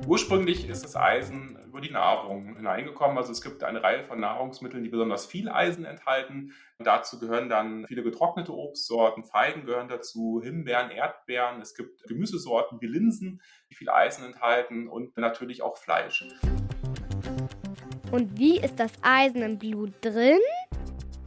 Ursprünglich 0.07 0.67
ist 0.69 0.83
das 0.83 0.95
Eisen 0.95 1.59
über 1.77 1.85
die 1.85 1.93
Nahrung 1.93 2.55
hineingekommen. 2.55 3.19
Also 3.19 3.31
es 3.31 3.43
gibt 3.43 3.63
eine 3.63 3.83
Reihe 3.83 4.03
von 4.03 4.19
Nahrungsmitteln, 4.19 4.83
die 4.83 4.89
besonders 4.89 5.27
viel 5.27 5.47
Eisen 5.47 5.85
enthalten. 5.85 6.51
Und 6.79 6.87
dazu 6.87 7.19
gehören 7.19 7.49
dann 7.49 7.85
viele 7.85 8.01
getrocknete 8.01 8.51
Obstsorten, 8.51 9.23
Feigen 9.23 9.63
gehören 9.63 9.87
dazu, 9.87 10.41
Himbeeren, 10.43 10.89
Erdbeeren. 10.89 11.61
Es 11.61 11.75
gibt 11.75 12.01
Gemüsesorten 12.07 12.81
wie 12.81 12.87
Linsen, 12.87 13.43
die 13.69 13.75
viel 13.75 13.91
Eisen 13.91 14.25
enthalten 14.25 14.87
und 14.87 15.15
natürlich 15.17 15.61
auch 15.61 15.77
Fleisch. 15.77 16.25
Und 18.11 18.39
wie 18.39 18.59
ist 18.59 18.79
das 18.79 18.93
Eisen 19.03 19.43
im 19.43 19.59
Blut 19.59 19.93
drin? 20.01 20.39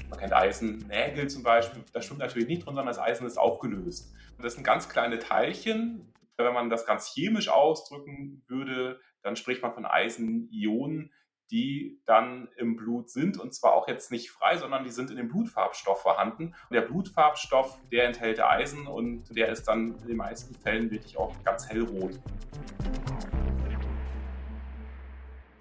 Man 0.09 0.19
kennt 0.19 0.33
Eisennägel 0.33 1.30
zum 1.30 1.45
Beispiel. 1.45 1.85
Das 1.92 2.07
stimmt 2.07 2.19
natürlich 2.19 2.49
nicht 2.49 2.66
drin, 2.66 2.75
sondern 2.75 2.87
das 2.87 2.99
Eisen 2.99 3.25
ist 3.25 3.38
aufgelöst. 3.38 4.12
Und 4.37 4.45
das 4.45 4.54
sind 4.54 4.64
ganz 4.64 4.88
kleine 4.88 5.21
Teilchen. 5.21 6.12
Wenn 6.37 6.54
man 6.54 6.71
das 6.71 6.87
ganz 6.87 7.07
chemisch 7.14 7.50
ausdrücken 7.50 8.42
würde, 8.49 8.89
dann 9.31 9.37
spricht 9.37 9.63
man 9.63 9.73
von 9.73 9.87
Eisenionen, 9.87 11.13
die 11.53 12.01
dann 12.05 12.49
im 12.57 12.75
Blut 12.75 13.11
sind. 13.11 13.39
Und 13.39 13.55
zwar 13.55 13.75
auch 13.75 13.87
jetzt 13.87 14.11
nicht 14.11 14.29
frei, 14.33 14.57
sondern 14.57 14.83
die 14.83 14.91
sind 14.91 15.09
in 15.09 15.17
dem 15.17 15.29
Blutfarbstoff 15.29 16.03
vorhanden. 16.03 16.47
Und 16.47 16.75
der 16.75 16.81
Blutfarbstoff, 16.81 17.79
der 17.93 18.07
enthält 18.07 18.41
Eisen 18.41 18.89
und 18.89 19.37
der 19.37 19.51
ist 19.51 19.69
dann 19.69 19.95
in 20.03 20.09
den 20.09 20.17
meisten 20.17 20.53
Fällen 20.57 20.91
wirklich 20.91 21.17
auch 21.17 21.33
ganz 21.45 21.69
hellrot. 21.69 22.19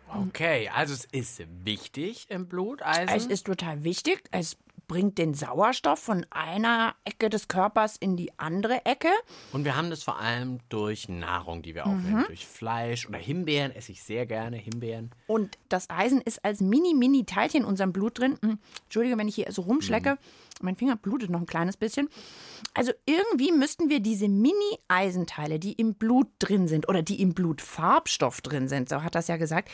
Okay, 0.07 0.67
also 0.73 0.95
es 0.95 1.05
ist 1.05 1.43
wichtig 1.63 2.25
im 2.31 2.47
Blut, 2.47 2.81
Eisen. 2.81 3.15
Es 3.15 3.27
ist 3.27 3.45
total 3.45 3.83
wichtig. 3.83 4.23
Es 4.31 4.57
bringt 4.89 5.17
den 5.19 5.33
Sauerstoff 5.33 5.99
von 5.99 6.25
einer 6.31 6.95
Ecke 7.05 7.29
des 7.29 7.47
Körpers 7.47 7.95
in 7.95 8.17
die 8.17 8.37
andere 8.37 8.85
Ecke. 8.85 9.07
Und 9.53 9.63
wir 9.63 9.77
haben 9.77 9.89
das 9.89 10.03
vor 10.03 10.19
allem 10.19 10.59
durch 10.67 11.07
Nahrung, 11.07 11.61
die 11.61 11.75
wir 11.75 11.85
aufnehmen. 11.85 12.25
Durch 12.27 12.45
Fleisch 12.45 13.07
oder 13.07 13.19
Himbeeren 13.19 13.71
esse 13.71 13.93
ich 13.93 14.03
sehr 14.03 14.25
gerne. 14.25 14.57
Himbeeren. 14.57 15.11
Und 15.27 15.57
das 15.69 15.89
Eisen 15.89 16.19
ist 16.19 16.43
als 16.43 16.59
mini-mini-Teilchen 16.59 17.61
in 17.61 17.65
unserem 17.65 17.93
Blut 17.93 18.19
drin. 18.19 18.37
Hm, 18.41 18.57
Entschuldige, 18.85 19.17
wenn 19.17 19.29
ich 19.29 19.35
hier 19.35 19.51
so 19.51 19.61
rumschlecke. 19.61 20.17
Mein 20.61 20.75
Finger 20.75 20.95
blutet 20.95 21.29
noch 21.29 21.39
ein 21.39 21.45
kleines 21.45 21.77
bisschen. 21.77 22.09
Also 22.73 22.91
irgendwie 23.05 23.51
müssten 23.51 23.89
wir 23.89 23.99
diese 23.99 24.27
Mini-Eisenteile, 24.27 25.59
die 25.59 25.73
im 25.73 25.93
Blut 25.93 26.27
drin 26.39 26.67
sind 26.67 26.89
oder 26.89 27.03
die 27.03 27.21
im 27.21 27.33
Blutfarbstoff 27.35 28.41
drin 28.41 28.67
sind, 28.67 28.89
so 28.89 29.03
hat 29.03 29.15
das 29.15 29.27
ja 29.27 29.37
gesagt, 29.37 29.69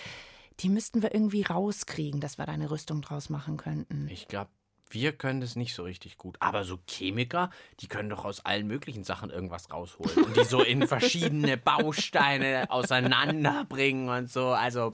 die 0.59 0.69
müssten 0.69 1.01
wir 1.01 1.13
irgendwie 1.13 1.43
rauskriegen, 1.43 2.19
dass 2.19 2.37
wir 2.37 2.45
da 2.45 2.51
eine 2.51 2.69
Rüstung 2.69 3.01
draus 3.01 3.29
machen 3.29 3.57
könnten. 3.57 4.07
Ich 4.09 4.27
glaube, 4.27 4.49
wir 4.89 5.11
können 5.13 5.41
das 5.41 5.55
nicht 5.55 5.73
so 5.73 5.83
richtig 5.83 6.17
gut. 6.17 6.37
Aber 6.39 6.63
so 6.63 6.79
Chemiker, 6.87 7.49
die 7.79 7.87
können 7.87 8.09
doch 8.09 8.23
aus 8.25 8.45
allen 8.45 8.67
möglichen 8.67 9.03
Sachen 9.03 9.29
irgendwas 9.29 9.71
rausholen. 9.71 10.23
Und 10.25 10.37
die 10.37 10.43
so 10.43 10.61
in 10.61 10.87
verschiedene 10.87 11.57
Bausteine 11.57 12.69
auseinanderbringen 12.69 14.09
und 14.09 14.29
so. 14.31 14.49
Also, 14.49 14.93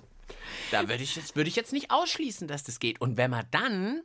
da 0.72 0.88
würde 0.88 1.04
ich, 1.04 1.16
jetzt- 1.16 1.36
würde 1.36 1.50
ich 1.50 1.56
jetzt 1.56 1.74
nicht 1.74 1.92
ausschließen, 1.92 2.48
dass 2.48 2.64
das 2.64 2.80
geht. 2.80 3.02
Und 3.02 3.18
wenn 3.18 3.32
man 3.32 3.46
dann 3.52 4.02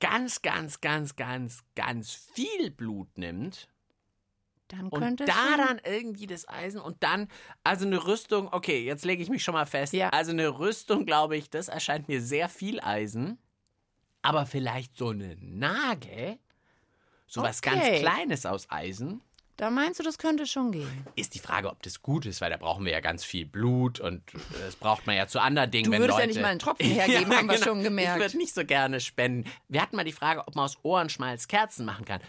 ganz, 0.00 0.42
ganz, 0.42 0.80
ganz, 0.80 1.16
ganz, 1.16 1.62
ganz 1.74 2.12
viel 2.12 2.70
Blut 2.70 3.18
nimmt 3.18 3.68
Dann 4.68 4.88
und 4.88 5.00
könnte 5.00 5.24
da 5.24 5.32
es 5.32 5.56
sein. 5.56 5.66
dann 5.66 5.80
irgendwie 5.92 6.26
das 6.26 6.48
Eisen 6.48 6.80
und 6.80 7.02
dann, 7.02 7.28
also 7.64 7.86
eine 7.86 8.06
Rüstung, 8.06 8.48
okay, 8.52 8.84
jetzt 8.84 9.04
lege 9.04 9.22
ich 9.22 9.28
mich 9.30 9.44
schon 9.44 9.54
mal 9.54 9.66
fest. 9.66 9.92
Ja. 9.92 10.08
Also 10.10 10.30
eine 10.30 10.58
Rüstung, 10.58 11.06
glaube 11.06 11.36
ich, 11.36 11.50
das 11.50 11.68
erscheint 11.68 12.08
mir 12.08 12.20
sehr 12.22 12.48
viel 12.48 12.80
Eisen. 12.80 13.38
Aber 14.22 14.46
vielleicht 14.46 14.96
so 14.96 15.08
eine 15.08 15.36
Nage, 15.40 16.38
so 17.26 17.42
was 17.42 17.60
ganz. 17.62 17.80
Kleines 18.00 18.46
aus 18.46 18.70
Eisen, 18.70 19.20
Da 19.56 19.68
meinst 19.70 20.00
du, 20.00 20.04
das 20.04 20.16
könnte 20.18 20.46
schon 20.46 20.72
gehen. 20.72 21.06
ist 21.14 21.34
die 21.34 21.38
Frage, 21.38 21.68
ob 21.70 21.82
das 21.82 22.02
gut 22.02 22.24
ist, 22.26 22.40
weil 22.40 22.50
da 22.50 22.56
brauchen 22.56 22.84
wir 22.84 22.92
ja 22.92 23.00
ganz 23.00 23.24
viel 23.24 23.44
Blut 23.46 24.00
und 24.00 24.22
das 24.64 24.76
braucht 24.76 25.06
man 25.06 25.14
ja 25.16 25.26
zu 25.26 25.40
anderen 25.40 25.70
Dingen. 25.70 25.86
Du 25.86 25.90
wenn 25.92 26.00
würdest 26.00 26.18
ja 26.18 26.24
Leute, 26.24 26.34
nicht 26.34 26.42
mal 26.42 26.48
einen 26.50 26.58
Tropfen 26.58 26.86
hergeben, 26.90 27.36
haben 27.36 27.48
wir 27.48 27.58
schon 27.58 27.78
Ich 27.78 27.84
gemerkt. 27.84 28.20
würde 28.20 28.36
nicht 28.38 28.54
so 28.54 28.64
gerne 28.64 29.00
spenden. 29.00 29.48
Wir 29.68 29.82
hatten 29.82 29.96
mal 29.96 30.04
die 30.04 30.12
Frage, 30.12 30.46
ob 30.46 30.54
man 30.54 30.64
aus 30.64 30.78
Ohrenschmalz 30.82 31.48
Kerzen 31.48 31.84
machen 31.84 32.04
kann. 32.04 32.20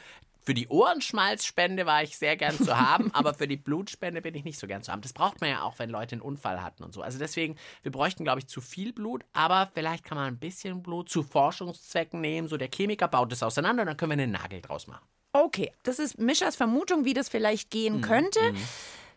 Für 0.45 0.53
die 0.53 0.67
Ohrenschmalzspende 0.67 1.85
war 1.85 2.03
ich 2.03 2.17
sehr 2.17 2.35
gern 2.35 2.57
zu 2.57 2.77
haben, 2.77 3.11
aber 3.13 3.33
für 3.33 3.47
die 3.47 3.55
Blutspende 3.55 4.21
bin 4.21 4.35
ich 4.35 4.43
nicht 4.43 4.59
so 4.59 4.67
gern 4.67 4.83
zu 4.83 4.91
haben. 4.91 5.01
Das 5.01 5.13
braucht 5.13 5.39
man 5.39 5.49
ja 5.49 5.63
auch, 5.63 5.79
wenn 5.79 5.89
Leute 5.89 6.15
einen 6.15 6.21
Unfall 6.21 6.61
hatten 6.61 6.83
und 6.83 6.93
so. 6.93 7.01
Also 7.01 7.17
deswegen, 7.17 7.55
wir 7.81 7.91
bräuchten, 7.93 8.25
glaube 8.25 8.39
ich, 8.39 8.47
zu 8.47 8.59
viel 8.59 8.91
Blut, 8.91 9.23
aber 9.31 9.69
vielleicht 9.73 10.03
kann 10.03 10.17
man 10.17 10.27
ein 10.27 10.39
bisschen 10.39 10.83
Blut 10.83 11.09
zu 11.09 11.23
Forschungszwecken 11.23 12.19
nehmen. 12.19 12.49
So 12.49 12.57
der 12.57 12.69
Chemiker 12.69 13.07
baut 13.07 13.31
es 13.31 13.41
auseinander 13.41 13.83
und 13.83 13.87
dann 13.87 13.97
können 13.97 14.17
wir 14.17 14.23
einen 14.23 14.33
Nagel 14.33 14.61
draus 14.61 14.87
machen. 14.87 15.05
Okay, 15.31 15.71
das 15.83 15.97
ist 15.97 16.19
Mischas 16.19 16.55
Vermutung, 16.55 17.05
wie 17.05 17.13
das 17.13 17.29
vielleicht 17.29 17.71
gehen 17.71 18.01
könnte. 18.01 18.39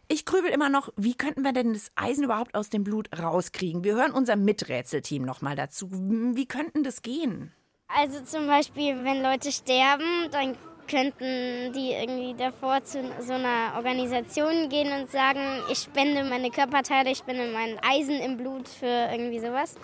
Ich 0.09 0.25
grübel 0.25 0.51
immer 0.51 0.69
noch, 0.69 0.91
wie 0.97 1.15
könnten 1.15 1.43
wir 1.43 1.53
denn 1.53 1.73
das 1.73 1.91
Eisen 1.97 2.23
überhaupt 2.23 2.55
aus 2.55 2.71
dem 2.71 2.85
Blut 2.85 3.09
rauskriegen? 3.19 3.83
Wir 3.83 3.97
hören 3.97 4.13
unser 4.13 4.37
Miträtselteam 4.37 5.25
noch 5.25 5.43
mal 5.43 5.57
dazu. 5.57 5.91
Wie 5.91 6.47
könnten 6.47 6.85
das 6.85 7.03
gehen? 7.03 7.53
Also 7.89 8.21
zum 8.23 8.47
Beispiel, 8.47 9.03
wenn 9.05 9.23
Leute 9.23 9.51
sterben, 9.51 10.31
dann 10.31 10.57
könnten 10.87 11.73
die 11.73 11.93
irgendwie 11.93 12.35
davor 12.35 12.83
zu 12.83 13.03
so 13.21 13.33
einer 13.33 13.75
Organisation 13.77 14.69
gehen 14.69 14.93
und 14.93 15.11
sagen, 15.11 15.41
ich 15.71 15.79
spende 15.79 16.25
meine 16.25 16.51
Körperteile, 16.51 17.11
ich 17.11 17.19
spende 17.19 17.51
mein 17.53 17.79
Eisen 17.83 18.21
im 18.21 18.37
Blut 18.37 18.69
für 18.69 19.09
irgendwie 19.11 19.41
sowas. 19.41 19.75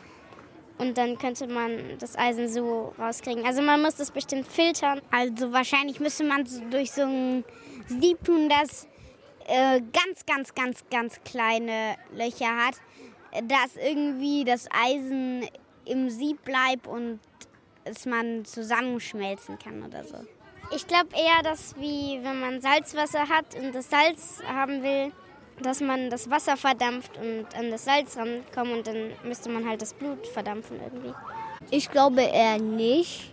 Und 0.79 0.99
dann 0.99 1.19
könnte 1.19 1.47
man 1.47 1.99
das 1.99 2.17
Eisen 2.17 2.49
so 2.49 2.93
rauskriegen. 2.99 3.45
Also 3.45 3.63
man 3.63 3.83
muss 3.83 3.97
das 3.97 4.11
bestimmt 4.11 4.47
filtern. 4.47 5.01
Also 5.11 5.53
wahrscheinlich 5.53 6.01
müsste 6.01 6.25
man 6.25 6.45
durch 6.71 6.91
so 6.93 7.03
ein 7.03 7.45
Sieb 7.87 8.25
tun, 8.25 8.49
das 8.49 8.89
äh, 9.47 9.81
ganz, 9.81 10.27
ganz, 10.27 10.55
ganz, 10.55 10.85
ganz 10.91 11.21
kleine 11.25 11.97
Löcher 12.13 12.57
hat, 12.57 12.75
dass 13.45 13.77
irgendwie 13.77 14.45
das 14.45 14.69
Eisen 14.73 15.47
im 15.85 16.11
Sieb 16.11 16.45
bleibt 16.45 16.87
und 16.87 17.21
es 17.85 18.07
man 18.07 18.45
zusammenschmelzen 18.45 19.59
kann 19.59 19.83
oder 19.83 20.05
so. 20.05 20.17
Ich 20.71 20.87
glaube 20.87 21.09
eher, 21.15 21.43
dass 21.43 21.75
wie 21.77 22.21
wenn 22.23 22.41
man 22.41 22.61
Salzwasser 22.61 23.29
hat 23.29 23.55
und 23.57 23.75
das 23.75 23.91
Salz 23.91 24.43
haben 24.47 24.83
will, 24.83 25.13
dass 25.61 25.81
man 25.81 26.11
das 26.11 26.31
Wasser 26.31 26.57
verdampft 26.57 27.17
und 27.19 27.47
an 27.57 27.71
das 27.71 27.85
Salz 27.85 28.17
rankommt 28.17 28.73
und 28.73 28.87
dann 28.87 29.13
müsste 29.25 29.51
man 29.51 29.69
halt 29.69 29.83
das 29.83 29.95
Blut 29.95 30.27
verdampfen 30.27 30.81
irgendwie. 30.83 31.15
Ich 31.71 31.91
glaube 31.91 32.23
eher 32.23 32.59
nicht, 32.59 33.33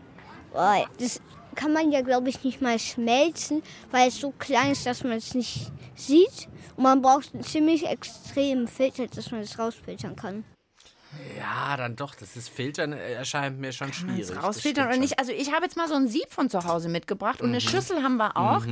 weil 0.51 0.85
das 0.99 1.21
kann 1.55 1.73
man 1.73 1.91
ja, 1.91 2.01
glaube 2.01 2.29
ich, 2.29 2.43
nicht 2.43 2.61
mal 2.61 2.79
schmelzen, 2.79 3.63
weil 3.91 4.09
es 4.09 4.19
so 4.19 4.31
klein 4.31 4.71
ist, 4.71 4.85
dass 4.85 5.03
man 5.03 5.13
es 5.13 5.33
nicht 5.33 5.71
sieht. 5.95 6.47
Und 6.75 6.83
man 6.83 7.01
braucht 7.01 7.33
einen 7.33 7.43
ziemlich 7.43 7.85
extremen 7.85 8.67
Filter, 8.67 9.07
dass 9.07 9.31
man 9.31 9.41
es 9.41 9.59
rausfiltern 9.59 10.15
kann. 10.15 10.45
Ja, 11.37 11.75
dann 11.77 11.95
doch. 11.95 12.15
Das 12.15 12.35
ist 12.35 12.49
Filtern 12.49 12.93
äh, 12.93 13.13
erscheint 13.13 13.59
mir 13.59 13.71
schon 13.71 13.91
Kann 13.91 14.15
schwierig. 14.15 14.41
rausfiltern 14.43 14.87
oder 14.87 14.97
nicht? 14.97 15.17
Also 15.19 15.31
ich 15.31 15.51
habe 15.53 15.65
jetzt 15.65 15.75
mal 15.77 15.87
so 15.87 15.95
ein 15.95 16.07
Sieb 16.07 16.31
von 16.31 16.49
zu 16.49 16.63
Hause 16.65 16.89
mitgebracht 16.89 17.41
und 17.41 17.49
eine 17.49 17.61
Schüssel 17.61 18.03
haben 18.03 18.17
wir 18.17 18.37
auch. 18.37 18.63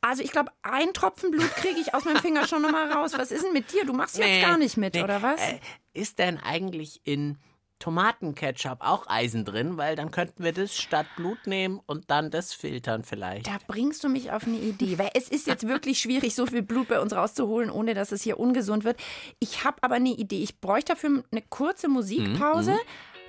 Also 0.00 0.22
ich 0.22 0.32
glaube, 0.32 0.50
ein 0.62 0.92
Tropfen 0.92 1.30
Blut 1.30 1.50
kriege 1.56 1.80
ich 1.80 1.94
aus 1.94 2.04
meinem 2.04 2.18
Finger 2.18 2.46
schon 2.46 2.60
noch 2.62 2.70
mal 2.72 2.90
raus. 2.92 3.12
Was 3.16 3.30
ist 3.30 3.44
denn 3.44 3.52
mit 3.52 3.72
dir? 3.72 3.86
Du 3.86 3.92
machst 3.92 4.18
jetzt 4.18 4.26
Nee, 4.26 4.42
gar 4.42 4.58
nicht 4.58 4.76
mit, 4.76 4.94
nee. 4.94 5.02
oder 5.02 5.22
was? 5.22 5.40
Äh, 5.40 5.58
ist 5.94 6.18
denn 6.18 6.38
eigentlich 6.38 7.00
in 7.04 7.38
Tomatenketchup 7.78 8.78
auch 8.80 9.06
Eisen 9.08 9.44
drin? 9.44 9.76
Weil 9.76 9.96
dann 9.96 10.10
könnten 10.10 10.44
wir 10.44 10.52
das 10.52 10.76
statt 10.76 11.06
Blut 11.16 11.46
nehmen 11.46 11.80
und 11.86 12.10
dann 12.10 12.30
das 12.30 12.52
filtern 12.54 13.04
vielleicht. 13.04 13.46
Da 13.46 13.58
bringst 13.66 14.04
du 14.04 14.08
mich 14.08 14.32
auf 14.32 14.46
eine 14.46 14.58
Idee, 14.58 14.98
weil 14.98 15.10
es 15.14 15.28
ist 15.28 15.46
jetzt 15.46 15.68
wirklich 15.68 15.98
schwierig, 15.98 16.34
so 16.34 16.46
viel 16.46 16.62
Blut 16.62 16.88
bei 16.88 17.00
uns 17.00 17.14
rauszuholen, 17.14 17.70
ohne 17.70 17.94
dass 17.94 18.12
es 18.12 18.22
hier 18.22 18.38
ungesund 18.38 18.84
wird. 18.84 18.98
Ich 19.38 19.64
habe 19.64 19.76
aber 19.82 19.96
eine 19.96 20.10
Idee. 20.10 20.42
Ich 20.42 20.60
bräuchte 20.60 20.92
dafür 20.92 21.24
eine 21.30 21.42
kurze 21.42 21.88
Musikpause 21.88 22.76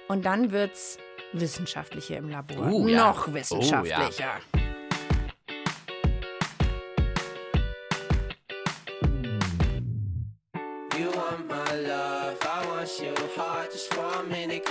und 0.08 0.26
dann 0.26 0.52
wird's 0.52 0.98
wissenschaftlich 1.34 2.06
hier 2.06 2.18
im 2.18 2.30
Labor. 2.30 2.72
Oh, 2.72 2.88
ja. 2.88 3.08
Noch 3.08 3.34
wissenschaftlicher. 3.34 4.40
You 4.54 4.65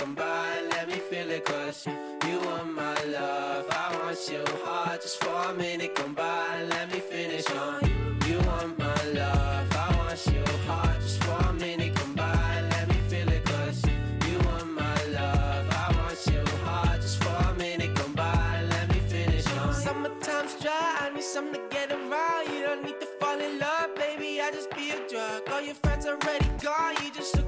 come 0.05 0.13
by 0.13 0.61
let 0.69 0.87
me 0.87 0.99
feel 1.09 1.31
it. 1.31 1.43
Cause 1.45 1.87
you 2.27 2.37
want 2.41 2.73
my 2.75 3.03
love, 3.05 3.65
I 3.71 3.97
want 3.99 4.19
you 4.29 4.43
hard. 4.63 5.01
Just 5.01 5.23
for 5.23 5.49
a 5.49 5.53
minute, 5.53 5.95
come 5.95 6.13
by 6.13 6.63
let 6.69 6.91
me 6.93 6.99
finish 6.99 7.49
on 7.51 7.79
you. 7.89 7.99
You 8.29 8.37
want 8.49 8.77
my 8.77 9.03
love, 9.21 9.67
I 9.71 9.87
want 9.97 10.21
you 10.27 10.43
hard. 10.67 11.01
Just 11.01 11.23
for 11.23 11.39
a 11.49 11.53
minute, 11.53 11.95
come 11.95 12.13
by 12.13 12.61
let 12.71 12.87
me 12.87 12.99
feel 13.09 13.29
it. 13.29 13.43
Cause 13.45 13.81
you 14.29 14.37
want 14.49 14.69
my 14.73 14.99
love, 15.19 15.65
I 15.83 15.87
want 15.97 16.19
you 16.27 16.43
hard. 16.65 17.01
Just 17.01 17.23
for 17.23 17.35
a 17.49 17.53
minute, 17.55 17.95
come 17.95 18.13
by 18.13 18.61
let 18.69 18.87
me 18.93 18.99
finish 18.99 19.47
on 19.57 19.69
you. 19.69 19.73
Summertime's 19.73 20.55
dry, 20.61 20.97
I 20.99 21.09
need 21.15 21.23
something 21.23 21.61
to 21.61 21.67
get 21.75 21.91
around. 21.91 22.43
You 22.53 22.61
don't 22.67 22.83
need 22.83 22.99
to 22.99 23.07
fall 23.19 23.39
in 23.39 23.57
love, 23.57 23.95
baby. 23.95 24.39
I 24.39 24.51
just 24.51 24.69
be 24.75 24.91
a 24.91 24.99
drug. 25.09 25.41
All 25.51 25.61
your 25.61 25.75
friends 25.83 26.05
already 26.05 26.49
gone. 26.61 26.93
You 27.03 27.11
just 27.11 27.44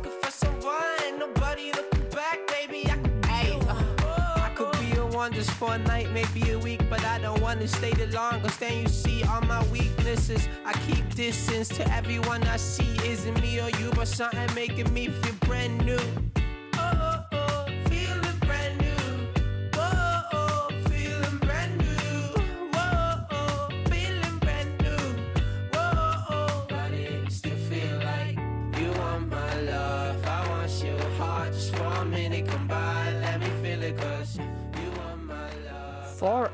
one 5.28 5.34
just 5.34 5.52
for 5.52 5.74
a 5.74 5.78
night, 5.80 6.10
maybe 6.12 6.52
a 6.52 6.60
week, 6.60 6.82
but 6.90 7.04
I 7.04 7.20
don't 7.20 7.42
wanna 7.42 7.68
stay 7.68 7.92
the 7.92 8.08
longest. 8.08 8.60
Then 8.60 8.84
you 8.84 8.88
see 8.88 9.24
all 9.24 9.42
my 9.42 9.62
weaknesses. 9.68 10.48
I 10.66 10.74
keep 10.88 11.04
distance 11.16 11.68
to 11.70 11.84
everyone 11.92 12.44
I 12.44 12.58
see. 12.58 12.96
Isn't 13.06 13.42
me 13.42 13.60
or 13.60 13.70
you, 13.80 13.92
but 13.92 14.08
something 14.08 14.50
making 14.56 14.94
me 14.94 15.08
feel 15.08 15.34
brand 15.42 15.86
new. 15.86 16.00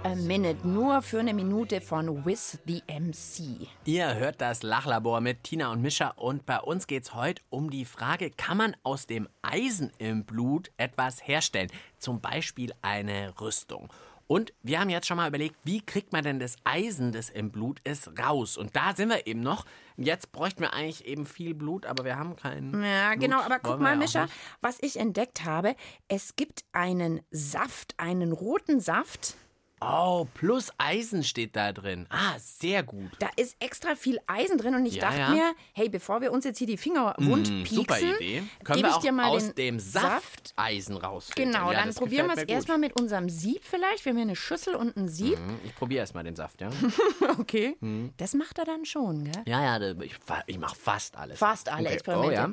A 0.03 0.15
minute, 0.15 0.67
nur 0.67 1.01
für 1.01 1.19
eine 1.19 1.33
Minute 1.33 1.79
von 1.79 2.25
With 2.25 2.59
the 2.65 2.83
MC. 2.87 3.67
Ihr 3.85 4.15
hört 4.15 4.41
das 4.41 4.61
Lachlabor 4.63 5.21
mit 5.21 5.43
Tina 5.43 5.71
und 5.71 5.81
Mischa 5.81 6.09
und 6.15 6.45
bei 6.45 6.59
uns 6.59 6.87
geht's 6.87 7.13
heute 7.13 7.41
um 7.49 7.69
die 7.69 7.85
Frage, 7.85 8.29
kann 8.29 8.57
man 8.57 8.75
aus 8.83 9.07
dem 9.07 9.29
Eisen 9.41 9.91
im 9.99 10.25
Blut 10.25 10.71
etwas 10.77 11.25
herstellen? 11.25 11.69
Zum 11.97 12.19
Beispiel 12.19 12.73
eine 12.81 13.33
Rüstung. 13.39 13.89
Und 14.27 14.53
wir 14.63 14.79
haben 14.79 14.89
jetzt 14.89 15.07
schon 15.07 15.17
mal 15.17 15.27
überlegt, 15.27 15.55
wie 15.63 15.81
kriegt 15.81 16.11
man 16.11 16.23
denn 16.23 16.39
das 16.39 16.55
Eisen, 16.63 17.11
das 17.11 17.29
im 17.29 17.51
Blut 17.51 17.79
ist, 17.83 18.09
raus? 18.19 18.57
Und 18.57 18.75
da 18.75 18.95
sind 18.95 19.09
wir 19.09 19.27
eben 19.27 19.41
noch. 19.41 19.65
Jetzt 19.97 20.31
bräuchten 20.31 20.61
wir 20.61 20.73
eigentlich 20.73 21.05
eben 21.05 21.25
viel 21.25 21.53
Blut, 21.53 21.85
aber 21.85 22.03
wir 22.03 22.17
haben 22.17 22.35
keinen. 22.35 22.83
Ja, 22.83 23.09
Blut. 23.09 23.21
genau, 23.21 23.41
aber 23.41 23.59
guck 23.59 23.73
Wollen 23.73 23.83
mal, 23.83 23.91
ja 23.91 23.97
Mischa, 23.97 24.27
was 24.61 24.77
ich 24.81 24.97
entdeckt 24.97 25.43
habe, 25.45 25.75
es 26.07 26.35
gibt 26.35 26.63
einen 26.71 27.21
Saft, 27.31 27.93
einen 27.97 28.31
roten 28.31 28.79
Saft. 28.79 29.35
Oh, 29.81 30.25
plus 30.33 30.71
Eisen 30.77 31.23
steht 31.23 31.57
da 31.57 31.73
drin. 31.73 32.05
Ah, 32.09 32.35
sehr 32.39 32.83
gut. 32.83 33.11
Da 33.19 33.27
ist 33.35 33.57
extra 33.59 33.95
viel 33.95 34.17
Eisen 34.27 34.57
drin 34.57 34.75
und 34.75 34.85
ich 34.85 34.95
Ja, 34.95 35.01
dachte 35.09 35.19
ja. 35.19 35.29
mir, 35.29 35.55
hey, 35.73 35.89
bevor 35.89 36.21
wir 36.21 36.31
uns 36.31 36.45
jetzt 36.45 36.57
hier 36.57 36.67
die 36.67 36.77
Finger 36.77 37.13
wund 37.17 37.49
Mm, 37.49 37.63
pieksen, 37.63 37.75
super 37.75 37.99
Idee. 37.99 38.43
Können 38.63 38.77
gebe 38.77 38.81
wir 38.83 38.89
ich 38.91 38.95
auch 38.95 39.01
dir 39.01 39.11
mal 39.11 39.25
aus 39.27 39.53
dem 39.55 39.79
Saft, 39.79 40.53
Eisen 40.55 40.95
rausfiltern. 40.95 41.51
Genau, 41.53 41.71
ja, 41.73 41.83
dann 41.83 41.93
probieren 41.93 42.27
wir 42.27 42.37
es 42.37 42.43
erstmal 42.43 42.77
mit 42.77 42.97
unserem 42.97 43.27
Sieb 43.27 43.61
vielleicht. 43.65 44.05
Wir 44.05 44.11
haben 44.11 44.17
hier 44.17 44.25
eine 44.27 44.37
Schüssel 44.37 44.75
und 44.75 44.95
ein 44.95 45.09
Sieb. 45.09 45.37
Mhm, 45.37 45.59
Ich 45.65 45.75
probiere 45.75 45.99
erstmal 45.99 46.23
den 46.23 46.35
Saft, 46.37 46.61
ja? 46.61 46.69
Okay. 47.39 47.75
Mhm. 47.81 48.13
Das 48.15 48.33
macht 48.35 48.59
er 48.59 48.65
dann 48.65 48.85
schon, 48.85 49.25
gell? 49.25 49.43
ja, 49.45 49.77
ja, 49.79 49.91
ich, 50.01 50.15
ich 50.47 50.57
mache 50.59 50.75
fast 50.75 51.17
alles. 51.17 51.39
Fast 51.39 51.67
alle 51.67 51.87
okay. 51.87 51.93
Experimente. 51.95 52.29
Oh, 52.29 52.31
ja. 52.31 52.51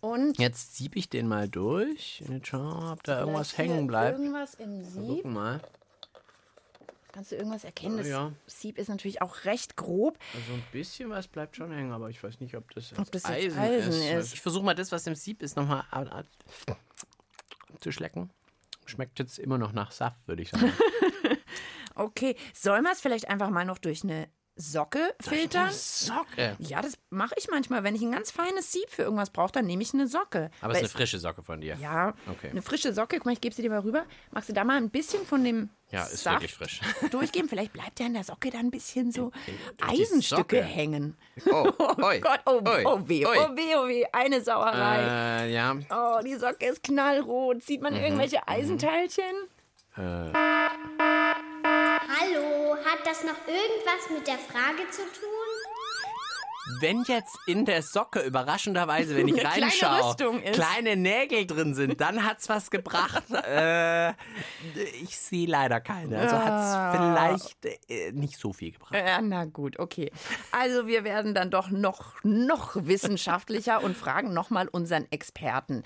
Und 0.00 0.38
Jetzt 0.38 0.76
sieb 0.76 0.96
ich 0.96 1.10
den 1.10 1.28
mal 1.28 1.46
durch. 1.46 2.22
Jetzt 2.26 2.46
schauen, 2.46 2.90
ob 2.90 3.02
da 3.02 3.20
irgendwas 3.20 3.58
hängen 3.58 3.86
bleibt. 3.86 4.18
Irgendwas 4.18 4.54
im 4.54 4.82
Sieb. 4.82 5.02
Gucken 5.16 5.34
mal. 5.34 5.60
Kannst 7.20 7.32
du 7.32 7.36
irgendwas 7.36 7.64
erkennen? 7.64 7.98
Das 7.98 8.06
Ja. 8.08 8.32
Sieb 8.46 8.78
ist 8.78 8.88
natürlich 8.88 9.20
auch 9.20 9.44
recht 9.44 9.76
grob. 9.76 10.18
Also 10.34 10.54
ein 10.54 10.62
bisschen 10.72 11.10
was 11.10 11.28
bleibt 11.28 11.54
schon 11.54 11.70
hängen, 11.70 11.92
aber 11.92 12.08
ich 12.08 12.22
weiß 12.24 12.40
nicht, 12.40 12.56
ob 12.56 12.72
das, 12.72 12.98
Ob 12.98 13.12
das 13.12 13.26
Eisen, 13.26 13.58
Eisen 13.58 13.92
ist. 13.92 14.24
ist. 14.28 14.32
Ich 14.32 14.40
versuche 14.40 14.64
mal 14.64 14.74
das, 14.74 14.90
was 14.90 15.06
im 15.06 15.14
Sieb 15.14 15.42
ist, 15.42 15.54
nochmal 15.54 15.84
zu 17.78 17.92
schlecken. 17.92 18.30
Schmeckt 18.86 19.18
jetzt 19.18 19.38
immer 19.38 19.58
noch 19.58 19.72
nach 19.72 19.92
Saft, 19.92 20.16
würde 20.26 20.40
ich 20.40 20.48
sagen. 20.50 20.72
Okay, 21.96 22.36
sollen 22.54 22.84
wir 22.84 22.92
es 22.92 23.02
vielleicht 23.02 23.28
einfach 23.28 23.50
mal 23.50 23.66
noch 23.66 23.76
durch 23.76 24.04
eine 24.04 24.30
Socke 24.60 25.14
filtern? 25.20 25.70
Socke. 25.72 26.56
Ja, 26.58 26.80
das 26.82 26.94
mache 27.10 27.34
ich 27.38 27.48
manchmal. 27.50 27.82
Wenn 27.82 27.94
ich 27.94 28.02
ein 28.02 28.12
ganz 28.12 28.30
feines 28.30 28.70
Sieb 28.72 28.88
für 28.90 29.02
irgendwas 29.02 29.30
brauche, 29.30 29.52
dann 29.52 29.66
nehme 29.66 29.82
ich 29.82 29.92
eine 29.94 30.06
Socke. 30.06 30.50
Aber 30.60 30.72
es 30.72 30.78
ist 30.78 30.82
eine 30.84 30.88
frische 30.90 31.18
Socke 31.18 31.42
von 31.42 31.60
dir. 31.60 31.76
Ja, 31.80 32.14
Okay. 32.28 32.50
eine 32.50 32.62
frische 32.62 32.92
Socke. 32.92 33.16
Guck 33.16 33.26
mal, 33.26 33.32
ich 33.32 33.40
gebe 33.40 33.54
sie 33.54 33.62
dir 33.62 33.70
mal 33.70 33.80
rüber. 33.80 34.04
Magst 34.30 34.48
du 34.48 34.52
da 34.52 34.62
mal 34.64 34.76
ein 34.76 34.90
bisschen 34.90 35.24
von 35.26 35.42
dem 35.42 35.70
Ja, 35.90 36.04
ist 36.04 36.22
Saft 36.22 36.36
wirklich 36.42 36.54
frisch. 36.54 36.80
durchgeben? 37.10 37.48
Vielleicht 37.48 37.72
bleibt 37.72 37.98
ja 38.00 38.06
in 38.06 38.14
der 38.14 38.24
Socke 38.24 38.50
dann 38.50 38.66
ein 38.66 38.70
bisschen 38.70 39.10
so 39.12 39.32
Eisenstücke 39.80 40.62
hängen. 40.62 41.16
Oh, 41.50 41.70
Oh 41.78 41.94
oi, 42.02 42.20
Gott, 42.20 42.40
oh, 42.46 42.60
oi, 42.66 42.84
oh 42.84 43.00
weh, 43.08 43.26
oi. 43.26 43.36
oh 43.38 43.56
weh, 43.56 43.74
oh 43.76 43.88
weh. 43.88 44.04
Eine 44.12 44.40
Sauerei. 44.42 45.46
Äh, 45.46 45.52
ja. 45.54 45.76
Oh, 45.90 46.20
die 46.24 46.36
Socke 46.36 46.66
ist 46.66 46.82
knallrot. 46.82 47.62
Sieht 47.62 47.80
Mhm. 47.80 47.84
man 47.84 47.96
irgendwelche 47.96 48.46
Eisenteilchen? 48.46 49.24
Hallo, 52.20 52.76
hat 52.84 53.06
das 53.06 53.24
noch 53.24 53.38
irgendwas 53.46 54.10
mit 54.12 54.26
der 54.26 54.36
Frage 54.38 54.88
zu 54.90 55.02
tun? 55.02 55.30
Wenn 56.80 57.02
jetzt 57.04 57.36
in 57.46 57.64
der 57.64 57.82
Socke 57.82 58.20
überraschenderweise, 58.20 59.16
wenn 59.16 59.26
ich 59.28 59.34
kleine 59.40 59.66
reinschaue, 59.66 60.40
ist. 60.44 60.52
kleine 60.52 60.96
Nägel 60.96 61.46
drin 61.46 61.74
sind, 61.74 62.00
dann 62.00 62.24
hat's 62.24 62.48
was 62.48 62.70
gebracht. 62.70 63.24
äh, 63.46 64.10
ich 65.02 65.16
sehe 65.16 65.46
leider 65.48 65.80
keine. 65.80 66.18
Also 66.18 66.36
Ah. 66.36 66.92
hat's 66.92 66.96
vielleicht 67.64 67.90
äh, 67.90 68.12
nicht 68.12 68.38
so 68.38 68.52
viel 68.52 68.72
gebracht. 68.72 68.94
Ja, 68.94 69.20
na 69.22 69.46
gut, 69.46 69.78
okay. 69.78 70.12
Also 70.52 70.86
wir 70.86 71.04
werden 71.04 71.34
dann 71.34 71.50
doch 71.50 71.70
noch, 71.70 72.22
noch 72.22 72.76
wissenschaftlicher 72.76 73.82
und 73.82 73.96
fragen 73.96 74.34
nochmal 74.34 74.68
unseren 74.68 75.10
Experten. 75.10 75.82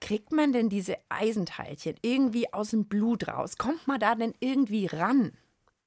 Kriegt 0.00 0.30
man 0.30 0.52
denn 0.52 0.68
diese 0.68 0.96
Eisenteilchen 1.08 1.96
irgendwie 2.02 2.52
aus 2.52 2.70
dem 2.70 2.84
Blut 2.86 3.26
raus? 3.28 3.58
Kommt 3.58 3.86
man 3.88 3.98
da 3.98 4.14
denn 4.14 4.34
irgendwie 4.40 4.86
ran? 4.86 5.32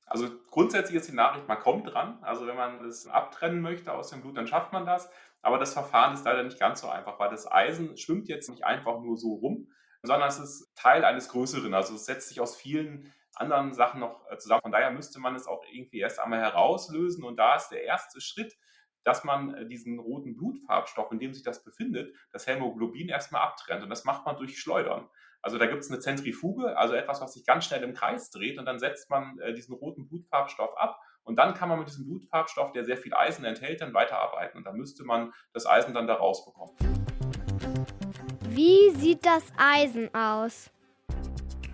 Also 0.09 0.27
grundsätzlich 0.49 0.97
ist 0.97 1.07
die 1.07 1.15
Nachricht, 1.15 1.47
man 1.47 1.59
kommt 1.59 1.93
dran. 1.93 2.17
Also 2.21 2.47
wenn 2.47 2.55
man 2.55 2.83
es 2.83 3.07
abtrennen 3.07 3.61
möchte 3.61 3.93
aus 3.93 4.09
dem 4.09 4.21
Blut, 4.21 4.37
dann 4.37 4.47
schafft 4.47 4.73
man 4.73 4.85
das. 4.85 5.09
Aber 5.41 5.57
das 5.57 5.73
Verfahren 5.73 6.13
ist 6.13 6.25
leider 6.25 6.43
nicht 6.43 6.59
ganz 6.59 6.81
so 6.81 6.89
einfach, 6.89 7.19
weil 7.19 7.29
das 7.29 7.49
Eisen 7.49 7.95
schwimmt 7.95 8.27
jetzt 8.27 8.49
nicht 8.49 8.65
einfach 8.65 8.99
nur 8.99 9.17
so 9.17 9.35
rum, 9.35 9.71
sondern 10.01 10.27
es 10.27 10.39
ist 10.39 10.75
Teil 10.75 11.05
eines 11.05 11.29
Größeren. 11.29 11.73
Also 11.73 11.95
es 11.95 12.05
setzt 12.05 12.29
sich 12.29 12.41
aus 12.41 12.57
vielen 12.57 13.13
anderen 13.35 13.73
Sachen 13.73 13.99
noch 13.99 14.25
äh, 14.29 14.37
zusammen. 14.37 14.61
Von 14.63 14.71
daher 14.71 14.91
müsste 14.91 15.19
man 15.19 15.35
es 15.35 15.47
auch 15.47 15.63
irgendwie 15.71 15.99
erst 15.99 16.19
einmal 16.19 16.39
herauslösen. 16.39 17.23
Und 17.23 17.37
da 17.37 17.55
ist 17.55 17.69
der 17.69 17.83
erste 17.83 18.19
Schritt, 18.19 18.57
dass 19.03 19.23
man 19.23 19.53
äh, 19.53 19.65
diesen 19.67 19.99
roten 19.99 20.35
Blutfarbstoff, 20.35 21.11
in 21.11 21.19
dem 21.19 21.33
sich 21.33 21.43
das 21.43 21.63
befindet, 21.63 22.13
das 22.31 22.47
Hämoglobin 22.47 23.09
erstmal 23.09 23.41
abtrennt. 23.41 23.83
Und 23.83 23.89
das 23.89 24.03
macht 24.03 24.25
man 24.25 24.37
durch 24.37 24.59
Schleudern. 24.59 25.07
Also 25.41 25.57
da 25.57 25.67
gibt 25.67 25.83
es 25.83 25.89
eine 25.89 25.99
Zentrifuge, 25.99 26.77
also 26.77 26.93
etwas, 26.93 27.21
was 27.21 27.33
sich 27.33 27.45
ganz 27.45 27.65
schnell 27.65 27.83
im 27.83 27.93
Kreis 27.93 28.29
dreht 28.29 28.59
und 28.59 28.65
dann 28.65 28.79
setzt 28.79 29.09
man 29.09 29.39
äh, 29.39 29.53
diesen 29.53 29.73
roten 29.73 30.07
Blutfarbstoff 30.07 30.77
ab 30.77 30.99
und 31.23 31.37
dann 31.37 31.53
kann 31.53 31.69
man 31.69 31.79
mit 31.79 31.87
diesem 31.87 32.05
Blutfarbstoff, 32.05 32.71
der 32.71 32.83
sehr 32.83 32.97
viel 32.97 33.13
Eisen 33.13 33.45
enthält, 33.45 33.81
dann 33.81 33.93
weiterarbeiten 33.93 34.57
und 34.57 34.65
da 34.65 34.73
müsste 34.73 35.03
man 35.03 35.31
das 35.53 35.65
Eisen 35.65 35.93
dann 35.93 36.07
da 36.07 36.15
rausbekommen. 36.15 36.75
Wie 38.49 38.89
sieht 38.91 39.25
das 39.25 39.43
Eisen 39.57 40.13
aus? 40.13 40.71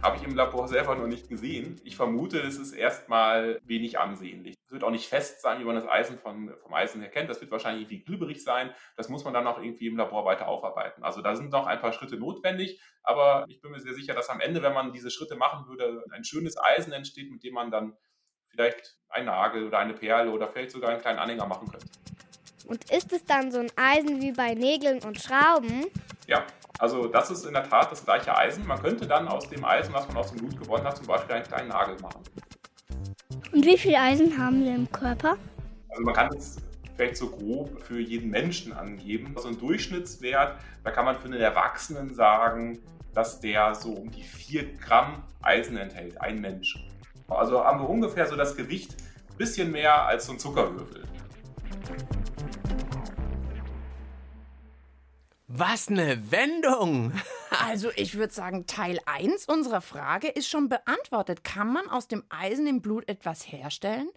Habe 0.06 0.18
ich 0.18 0.24
im 0.24 0.36
Labor 0.36 0.68
selber 0.68 0.94
noch 0.94 1.08
nicht 1.08 1.30
gesehen. 1.30 1.82
Ich 1.84 1.96
vermute, 1.96 2.39
es 2.39 2.60
ist 2.60 2.74
erstmal 2.74 3.60
wenig 3.63 3.98
ansehnlich. 3.98 4.54
Es 4.63 4.72
wird 4.72 4.84
auch 4.84 4.91
nicht 4.91 5.08
fest 5.08 5.41
sein, 5.41 5.60
wie 5.60 5.63
man 5.63 5.74
das 5.74 5.88
Eisen 5.88 6.20
von, 6.20 6.54
vom 6.62 6.76
Eisen 6.76 7.02
her 7.02 7.10
kennt. 7.10 7.28
Das 7.28 7.41
wird 7.41 7.50
wahrscheinlich 7.50 7.86
irgendwie 7.86 8.04
glibberig 8.04 8.44
sein. 8.44 8.70
Das 8.98 9.10
muss 9.10 9.24
man 9.24 9.34
dann 9.34 9.48
auch 9.48 9.58
irgendwie 9.58 9.88
im 9.88 9.98
Labor 9.98 10.24
weiter 10.24 10.48
aufarbeiten. 10.48 11.04
Also 11.04 11.24
da 11.24 11.36
sind 11.36 11.50
noch 11.50 11.65
ein 11.65 11.80
paar 11.80 11.91
Schritte 11.91 12.18
notwendig, 12.18 12.80
aber 13.02 13.46
ich 13.48 13.62
bin 13.62 13.72
mir 13.72 13.80
sehr 13.80 13.96
sicher, 13.96 14.13
dass 14.13 14.30
am 14.30 14.41
Ende, 14.41 14.62
wenn 14.62 14.76
man 14.76 14.94
diese 14.94 15.10
Schritte 15.10 15.38
machen 15.38 15.68
würde, 15.68 16.04
ein 16.12 16.24
schönes 16.24 16.56
Eisen 16.56 16.94
entsteht, 16.94 17.32
mit 17.32 17.44
dem 17.44 17.56
man 17.56 17.72
dann 17.72 17.98
vielleicht 18.50 19.00
einen 19.10 19.26
Nagel 19.26 19.65
oder 19.65 19.80
eine 19.80 19.96
Perle 19.96 20.30
oder 20.30 20.48
vielleicht 20.50 20.70
sogar 20.70 20.91
einen 20.91 21.02
kleinen 21.02 21.18
Anhänger 21.18 21.48
machen 21.48 21.68
könnte. 21.68 21.88
Und 22.68 22.91
ist 22.91 23.12
es 23.12 23.26
dann 23.26 23.52
so 23.52 23.58
ein 23.58 23.72
Eisen 23.76 24.22
wie 24.22 24.34
bei 24.34 24.54
Nägeln 24.54 25.02
und 25.04 25.20
Schrauben? 25.20 25.88
Ja, 26.28 26.46
also 26.78 27.08
das 27.08 27.32
ist 27.32 27.46
in 27.46 27.54
der 27.54 27.68
Tat 27.68 27.92
das 27.92 28.04
gleiche 28.04 28.36
Eisen. 28.36 28.66
Man 28.68 28.82
könnte 28.82 29.08
dann 29.08 29.28
aus 29.28 29.50
dem 29.50 29.64
Eisen, 29.64 29.94
was 29.94 30.08
man 30.08 30.18
aus 30.18 30.32
dem 30.32 30.40
Blut 30.40 30.60
gewonnen 30.60 30.84
hat, 30.84 30.98
zum 30.98 31.08
Beispiel 31.08 31.36
einen 31.36 31.46
kleinen 31.46 31.70
Nagel 31.70 31.98
machen. 32.02 32.22
Und 33.54 33.66
wie 33.66 33.78
viel 33.78 33.96
Eisen 33.96 34.38
haben 34.38 34.64
wir 34.64 34.76
im 34.76 34.92
Körper? 34.92 35.38
Also 35.90 36.04
man 36.04 36.14
kann 36.14 36.36
es 36.36 36.58
vielleicht 36.96 37.18
so 37.18 37.30
grob 37.30 37.82
für 37.82 38.00
jeden 38.00 38.30
Menschen 38.30 38.74
angeben. 38.74 39.34
Also 39.36 39.48
ein 39.48 39.58
Durchschnittswert, 39.58 40.58
da 40.84 40.92
kann 40.92 41.06
man 41.06 41.16
für 41.18 41.26
einen 41.26 41.40
Erwachsenen 41.40 42.14
sagen, 42.14 42.80
dass 43.14 43.40
der 43.40 43.74
so 43.76 43.94
um 43.94 44.12
die 44.12 44.24
4 44.24 44.78
Gramm 44.78 45.24
Eisen 45.42 45.78
enthält, 45.78 46.20
ein 46.20 46.42
Mensch. 46.42 46.78
Also 47.28 47.64
haben 47.64 47.80
wir 47.80 47.90
ungefähr 47.90 48.28
so 48.28 48.36
das 48.36 48.56
Gewicht 48.56 48.96
ein 49.32 49.38
bisschen 49.38 49.72
mehr 49.72 50.06
als 50.06 50.26
so 50.26 50.34
ein 50.34 50.40
Zuckerwürfel. 50.40 51.04
Was 55.58 55.88
eine 55.88 56.32
Wendung! 56.32 57.13
Also 57.58 57.89
ich 57.96 58.15
würde 58.15 58.34
sagen, 58.34 58.68
Teil 58.68 59.00
1 59.06 59.46
unserer 59.46 59.80
Frage 59.80 60.28
ist 60.28 60.50
schon 60.50 60.68
beantwortet. 60.68 61.46
Kann 61.46 61.72
man 61.72 61.89
aus 61.89 62.10
dem 62.10 62.24
Eisen 62.28 62.68
im 62.68 62.82
Blut 62.82 63.08
etwas 63.08 63.50
herstellen? 63.50 64.10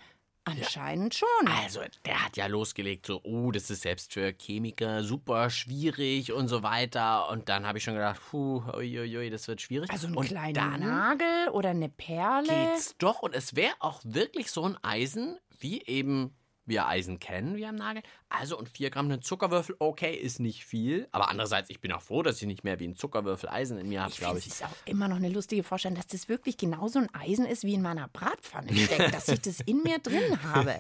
Anscheinend 0.43 1.15
schon. 1.15 1.29
Also, 1.47 1.81
der 2.05 2.25
hat 2.25 2.37
ja 2.37 2.47
losgelegt, 2.47 3.07
so, 3.07 3.21
oh, 3.23 3.53
das 3.53 3.71
ist 3.71 3.83
selbst 3.83 4.13
für 4.13 4.33
Chemiker 4.33 5.05
super 5.05 5.51
schwierig 5.51 6.33
und 6.33 6.49
so 6.49 6.65
weiter. 6.65 7.31
Und 7.31 7.49
dann 7.49 7.65
habe 7.65 7.79
ich 7.79 7.85
schon 7.85 7.95
gedacht, 7.95 8.21
puh, 8.29 8.61
uiuiui, 8.75 9.31
das 9.31 9.47
wird 9.47 9.61
schwierig. 9.61 9.89
Also 9.91 10.09
ein 10.09 10.17
und 10.17 10.27
kleiner 10.27 10.77
Nagel 10.77 11.51
oder 11.53 11.71
eine 11.71 11.89
Perle. 11.89 12.49
geht's 12.49 12.97
doch. 12.99 13.23
Und 13.23 13.35
es 13.37 13.55
wäre 13.55 13.75
auch 13.79 14.01
wirklich 14.03 14.51
so 14.51 14.65
ein 14.65 14.77
Eisen, 14.83 15.39
wie 15.61 15.83
eben 15.83 16.35
wir 16.69 16.87
Eisen 16.87 17.19
kennen, 17.19 17.57
wie 17.57 17.67
am 17.67 17.75
Nagel. 17.77 18.03
Also, 18.29 18.59
und 18.59 18.69
4 18.69 18.91
Gramm 18.91 19.11
ein 19.11 19.23
Zuckerwürfel, 19.23 19.75
okay, 19.79 20.15
ist 20.15 20.39
nicht 20.41 20.65
viel. 20.65 21.09
Aber 21.13 21.29
andererseits, 21.31 21.71
ich 21.71 21.81
bin 21.81 21.93
auch 21.93 22.03
froh, 22.03 22.23
dass 22.23 22.41
ich 22.41 22.47
nicht 22.47 22.65
mehr 22.65 22.79
wie 22.79 22.87
ein 22.89 22.95
Zuckerwürfel 22.97 23.49
Eisen 23.49 23.79
in 23.79 23.89
mir 23.89 24.03
habe, 24.03 24.13
Ich 24.13 24.19
glaube 24.19 24.39
ich. 24.39 24.47
es 24.47 24.55
ist 24.55 24.65
auch 24.65 24.77
immer 24.85 25.09
noch 25.09 25.17
eine 25.17 25.29
lustige 25.31 25.63
Vorstellung, 25.63 25.97
dass 25.97 26.07
das 26.07 26.29
wirklich 26.29 26.57
genauso 26.57 26.99
ein 26.99 27.09
Eisen 27.15 27.47
ist 27.47 27.65
wie 27.65 27.75
in 27.75 27.83
meiner 27.83 28.09
Bratpfanne 28.09 28.75
steckt, 28.77 29.15
dass 29.15 29.29
ich 29.29 29.41
das 29.41 29.61
in 29.61 29.83
mir 29.83 29.99
drin 29.99 30.43
habe. 30.43 30.79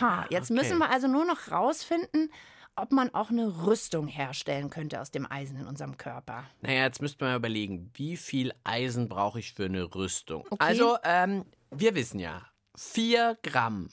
Ha, 0.00 0.26
jetzt 0.30 0.50
Okay. 0.50 0.60
müssen 0.60 0.78
wir 0.78 0.90
also 0.90 1.06
nur 1.08 1.24
noch 1.24 1.50
rausfinden, 1.50 2.30
ob 2.78 2.92
man 2.92 3.14
auch 3.14 3.30
eine 3.30 3.64
Rüstung 3.66 4.06
herstellen 4.06 4.68
könnte 4.68 5.00
aus 5.00 5.10
dem 5.10 5.30
Eisen 5.30 5.56
in 5.58 5.66
unserem 5.66 5.96
Körper. 5.96 6.44
Naja, 6.60 6.82
jetzt 6.84 7.00
müsste 7.00 7.24
man 7.24 7.32
mal 7.32 7.38
überlegen, 7.38 7.90
wie 7.94 8.16
viel 8.18 8.52
Eisen 8.64 9.08
brauche 9.08 9.38
ich 9.38 9.54
für 9.54 9.64
eine 9.64 9.94
Rüstung? 9.94 10.44
Okay. 10.50 10.56
Also, 10.58 10.98
ähm, 11.02 11.46
wir 11.70 11.94
wissen 11.94 12.18
ja, 12.20 12.42
4 12.76 13.38
Gramm 13.42 13.88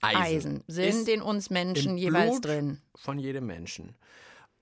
Eisen, 0.00 0.22
Eisen 0.22 0.64
sind 0.66 0.88
ist 0.88 1.08
in 1.08 1.22
uns 1.22 1.50
Menschen 1.50 1.96
jeweils 1.98 2.30
Blut 2.30 2.44
drin. 2.44 2.82
von 2.94 3.18
jedem 3.18 3.46
Menschen. 3.46 3.94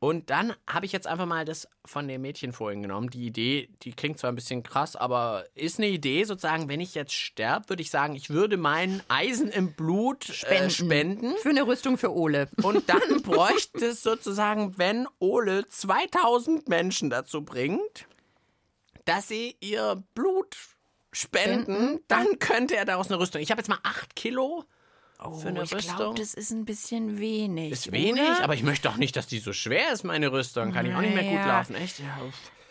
Und 0.00 0.30
dann 0.30 0.54
habe 0.68 0.86
ich 0.86 0.92
jetzt 0.92 1.08
einfach 1.08 1.26
mal 1.26 1.44
das 1.44 1.66
von 1.84 2.06
dem 2.06 2.22
Mädchen 2.22 2.52
vorhin 2.52 2.82
genommen. 2.82 3.10
Die 3.10 3.26
Idee, 3.26 3.68
die 3.82 3.90
klingt 3.90 4.18
zwar 4.18 4.30
ein 4.30 4.36
bisschen 4.36 4.62
krass, 4.62 4.94
aber 4.94 5.44
ist 5.54 5.78
eine 5.78 5.88
Idee 5.88 6.22
sozusagen, 6.22 6.68
wenn 6.68 6.78
ich 6.78 6.94
jetzt 6.94 7.14
sterbe, 7.14 7.70
würde 7.70 7.82
ich 7.82 7.90
sagen, 7.90 8.14
ich 8.14 8.30
würde 8.30 8.56
mein 8.56 9.02
Eisen 9.08 9.48
im 9.48 9.72
Blut 9.72 10.24
spenden. 10.24 10.66
Äh, 10.66 10.70
spenden. 10.70 11.36
Für 11.38 11.48
eine 11.48 11.66
Rüstung 11.66 11.98
für 11.98 12.14
Ole. 12.14 12.48
Und 12.62 12.84
dann 12.88 13.22
bräuchte 13.22 13.86
es 13.86 14.02
sozusagen, 14.02 14.78
wenn 14.78 15.08
Ole 15.18 15.68
2000 15.68 16.68
Menschen 16.68 17.10
dazu 17.10 17.42
bringt, 17.42 18.06
dass 19.04 19.26
sie 19.26 19.56
ihr 19.58 20.00
Blut 20.14 20.56
spenden, 21.10 21.98
dann 22.06 22.38
könnte 22.38 22.76
er 22.76 22.84
daraus 22.84 23.08
eine 23.08 23.18
Rüstung. 23.18 23.42
Ich 23.42 23.50
habe 23.50 23.60
jetzt 23.60 23.68
mal 23.68 23.80
acht 23.82 24.14
Kilo 24.14 24.64
für 25.18 25.48
eine 25.48 25.60
Oh, 25.60 25.62
ich 25.64 25.74
Rüstung. 25.74 25.96
glaube, 25.96 26.18
das 26.20 26.34
ist 26.34 26.50
ein 26.52 26.64
bisschen 26.64 27.18
wenig. 27.18 27.72
ist 27.72 27.92
wenig, 27.92 28.22
oder? 28.22 28.44
aber 28.44 28.54
ich 28.54 28.62
möchte 28.62 28.88
auch 28.88 28.96
nicht, 28.96 29.16
dass 29.16 29.26
die 29.26 29.38
so 29.40 29.52
schwer 29.52 29.92
ist, 29.92 30.04
meine 30.04 30.30
Rüstung. 30.32 30.72
Kann 30.72 30.86
ich 30.86 30.94
auch 30.94 31.00
nicht 31.00 31.14
mehr 31.14 31.24
gut 31.24 31.46
laufen, 31.46 31.74
echt? 31.74 31.98
Ja. 31.98 32.06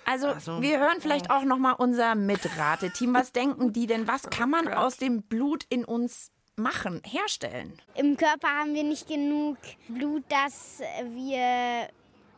Also, 0.05 0.27
Also, 0.27 0.62
wir 0.62 0.79
hören 0.79 1.01
vielleicht 1.01 1.29
auch 1.29 1.43
noch 1.43 1.57
mal 1.57 1.73
unser 1.73 2.15
Mitrateteam. 2.15 3.13
Was 3.13 3.33
denken 3.33 3.73
die 3.73 3.88
denn? 3.88 4.07
Was 4.07 4.29
kann 4.29 4.49
man 4.49 4.69
aus 4.69 4.95
dem 4.97 5.21
Blut 5.23 5.65
in 5.69 5.83
uns 5.83 6.31
machen, 6.55 7.01
herstellen? 7.05 7.73
Im 7.95 8.15
Körper 8.15 8.47
haben 8.47 8.73
wir 8.73 8.83
nicht 8.83 9.07
genug 9.07 9.57
Blut, 9.89 10.23
dass 10.29 10.79
wir 11.13 11.89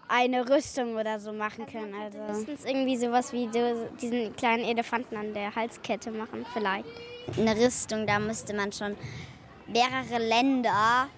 eine 0.08 0.50
Rüstung 0.50 0.95
oder 0.95 1.19
so 1.19 1.32
machen 1.32 1.67
können. 1.67 1.93
Also 1.93 2.17
höchstens 2.17 2.65
irgendwie 2.65 2.98
sowas 2.98 3.32
wie 3.32 3.48
so 3.54 3.88
diesen 4.02 4.36
kleinen 4.36 4.63
Elefanten 4.65 5.15
an 5.15 5.36
der 5.36 5.54
Halskette 5.56 6.10
machen, 6.10 6.48
vielleicht. 6.52 6.86
Eine 7.38 7.56
Rüstung, 7.56 8.08
da 8.08 8.17
müsste 8.17 8.56
man 8.56 8.72
schon 8.74 8.95
mehrere 9.72 10.24
Länder 10.24 11.10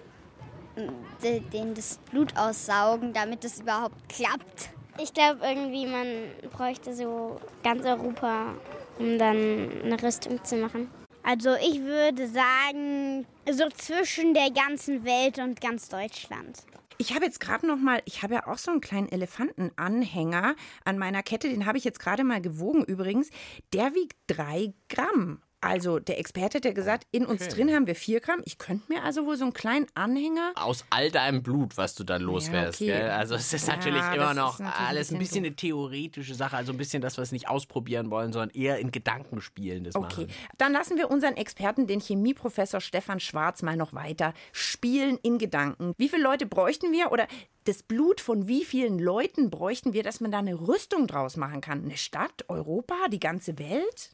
äh, 0.76 1.40
denen 1.54 1.74
das 1.74 2.00
Blut 2.10 2.36
aussaugen, 2.38 3.14
damit 3.14 3.44
es 3.44 3.62
überhaupt 3.62 4.10
klappt. 4.10 4.70
Ich 5.02 5.14
glaube 5.14 5.40
irgendwie, 5.44 5.86
man 5.86 6.08
bräuchte 6.52 6.94
so 6.94 7.40
ganz 7.64 7.86
Europa, 7.86 8.54
um 9.00 9.18
dann 9.18 9.70
eine 9.84 10.02
Rüstung 10.02 10.44
zu 10.44 10.58
machen. 10.58 10.90
Also 11.24 11.56
ich 11.56 11.82
würde 11.82 12.28
sagen, 12.28 13.26
so 13.50 13.70
zwischen 13.70 14.34
der 14.34 14.50
ganzen 14.52 15.04
Welt 15.04 15.38
und 15.40 15.62
ganz 15.62 15.88
Deutschland. 15.90 16.64
Ich 16.98 17.14
habe 17.16 17.26
jetzt 17.26 17.40
gerade 17.40 17.68
noch 17.68 17.78
mal, 17.78 18.02
ich 18.06 18.22
habe 18.24 18.36
ja 18.36 18.48
auch 18.48 18.58
so 18.58 18.72
einen 18.72 18.82
kleinen 18.82 19.10
Elefantenanhänger 19.10 20.56
an 20.86 20.98
meiner 20.98 21.24
Kette, 21.24 21.50
den 21.50 21.66
habe 21.66 21.78
ich 21.78 21.84
jetzt 21.84 22.00
gerade 22.00 22.24
mal 22.24 22.42
gewogen 22.42 22.84
übrigens. 22.84 23.30
Der 23.74 23.94
wiegt 23.94 24.16
drei 24.28 24.74
Gramm. 24.90 25.42
Also 25.62 26.00
der 26.00 26.20
Experte 26.20 26.58
hat 26.58 26.66
ja 26.66 26.74
gesagt, 26.74 27.06
in 27.12 27.26
uns 27.26 27.48
drin 27.48 27.72
haben 27.72 27.86
wir 27.86 27.96
vier 27.96 28.20
Gramm. 28.20 28.42
Ich 28.46 28.58
könnte 28.58 28.92
mir 28.92 29.04
also 29.04 29.26
wohl 29.28 29.38
so 29.38 29.44
einen 29.46 29.54
kleinen 29.54 29.86
Anhänger 29.94 30.54
Aus 30.56 30.86
all 30.90 31.12
deinem 31.12 31.44
Blut, 31.44 31.78
was 31.78 31.94
du 31.96 32.04
dann 32.04 32.22
loswärst. 32.24 32.82
okay. 32.82 32.92
Gell? 32.92 33.10
Also 33.12 33.36
es 33.36 33.54
ist 33.54 33.68
Ja, 33.68 33.76
natürlich 33.76 34.02
immer 34.14 34.34
noch 34.34 34.60
natürlich 34.60 34.80
ein 34.80 34.88
alles 34.88 35.12
ein 35.12 35.20
bisschen 35.20 35.44
bisschen 35.44 35.46
eine 35.46 35.56
theoretische 35.56 36.34
Sache, 36.36 36.58
also 36.58 36.72
ein 36.72 36.78
bisschen 36.78 37.02
das, 37.02 37.18
was 37.18 37.32
wir 37.32 37.36
nicht 37.36 37.48
ausprobieren 37.48 38.10
wollen, 38.10 38.34
sondern 38.34 38.50
eher 38.50 38.80
in 38.80 38.92
Gedankenspielen 38.92 39.84
das 39.84 39.96
Okay, 39.96 40.22
machen. 40.22 40.34
dann 40.58 40.74
lassen 40.74 40.98
wir 40.98 41.12
unseren 41.12 41.38
Experten, 41.38 41.86
den 41.88 42.00
Chemieprofessor 42.00 42.82
Stefan 42.82 43.20
Schwarz, 43.20 43.62
mal 43.62 43.78
noch 43.78 43.94
weiter 43.94 44.34
spielen 44.52 45.20
in 45.22 45.38
Gedanken. 45.38 45.94
Wie 45.98 46.10
viele 46.10 46.24
Leute 46.24 46.48
bräuchten 46.48 46.92
wir 46.92 47.12
oder 47.12 47.28
das 47.66 47.84
Blut 47.84 48.20
von 48.20 48.48
wie 48.48 48.66
vielen 48.66 48.98
Leuten 48.98 49.52
bräuchten 49.52 49.94
wir, 49.94 50.02
dass 50.02 50.20
man 50.22 50.32
da 50.32 50.40
eine 50.40 50.56
Rüstung 50.56 51.06
draus 51.06 51.38
machen 51.38 51.62
kann? 51.62 51.84
Eine 51.86 51.98
Stadt, 51.98 52.46
Europa, 52.48 52.96
die 53.12 53.20
ganze 53.20 53.60
Welt? 53.60 54.10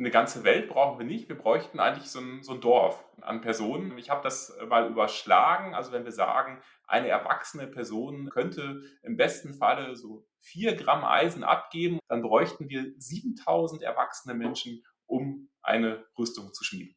Eine 0.00 0.10
ganze 0.10 0.44
Welt 0.44 0.70
brauchen 0.70 0.98
wir 0.98 1.04
nicht. 1.04 1.28
Wir 1.28 1.36
bräuchten 1.36 1.78
eigentlich 1.78 2.10
so 2.10 2.20
ein, 2.20 2.42
so 2.42 2.54
ein 2.54 2.62
Dorf 2.62 3.04
an 3.20 3.42
Personen. 3.42 3.98
Ich 3.98 4.08
habe 4.08 4.22
das 4.22 4.56
mal 4.66 4.88
überschlagen. 4.88 5.74
Also 5.74 5.92
wenn 5.92 6.04
wir 6.04 6.12
sagen, 6.12 6.62
eine 6.86 7.08
erwachsene 7.08 7.66
Person 7.66 8.30
könnte 8.30 8.80
im 9.02 9.18
besten 9.18 9.52
Falle 9.52 9.96
so 9.96 10.26
vier 10.40 10.74
Gramm 10.74 11.04
Eisen 11.04 11.44
abgeben, 11.44 11.98
dann 12.08 12.22
bräuchten 12.22 12.70
wir 12.70 12.94
7000 12.96 13.82
erwachsene 13.82 14.34
Menschen, 14.34 14.82
um 15.04 15.50
eine 15.60 16.02
Rüstung 16.18 16.54
zu 16.54 16.64
schmieden. 16.64 16.96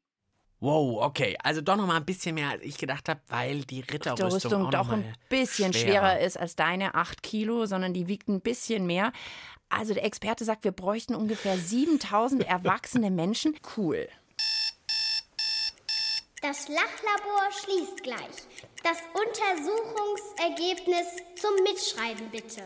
Wow, 0.61 1.03
okay. 1.03 1.35
Also 1.43 1.59
doch 1.59 1.75
noch 1.75 1.85
mal 1.85 1.97
ein 1.97 2.05
bisschen 2.05 2.35
mehr, 2.35 2.51
als 2.51 2.63
ich 2.63 2.77
gedacht 2.77 3.09
habe, 3.09 3.19
weil 3.27 3.65
die 3.65 3.81
Ritterrüstung 3.81 4.31
Rüstung 4.31 4.65
auch 4.67 4.69
doch 4.71 4.87
noch 4.87 4.91
mal 4.91 4.99
ein 4.99 5.15
bisschen 5.27 5.73
schwerer 5.73 6.21
ist 6.21 6.39
als 6.39 6.55
deine 6.55 6.95
8 6.95 7.21
Kilo, 7.21 7.65
sondern 7.65 7.93
die 7.93 8.07
wiegt 8.07 8.29
ein 8.29 8.39
bisschen 8.39 8.85
mehr. 8.85 9.11
Also 9.77 9.93
der 9.93 10.05
Experte 10.05 10.45
sagt, 10.45 10.63
wir 10.63 10.71
bräuchten 10.71 11.15
ungefähr 11.15 11.57
7000 11.57 12.47
erwachsene 12.47 13.09
Menschen. 13.09 13.55
Cool. 13.75 14.07
Das 16.41 16.67
Lachlabor 16.67 17.51
schließt 17.51 18.03
gleich. 18.03 18.19
Das 18.83 18.97
Untersuchungsergebnis 19.13 21.07
zum 21.35 21.53
Mitschreiben 21.63 22.29
bitte. 22.31 22.61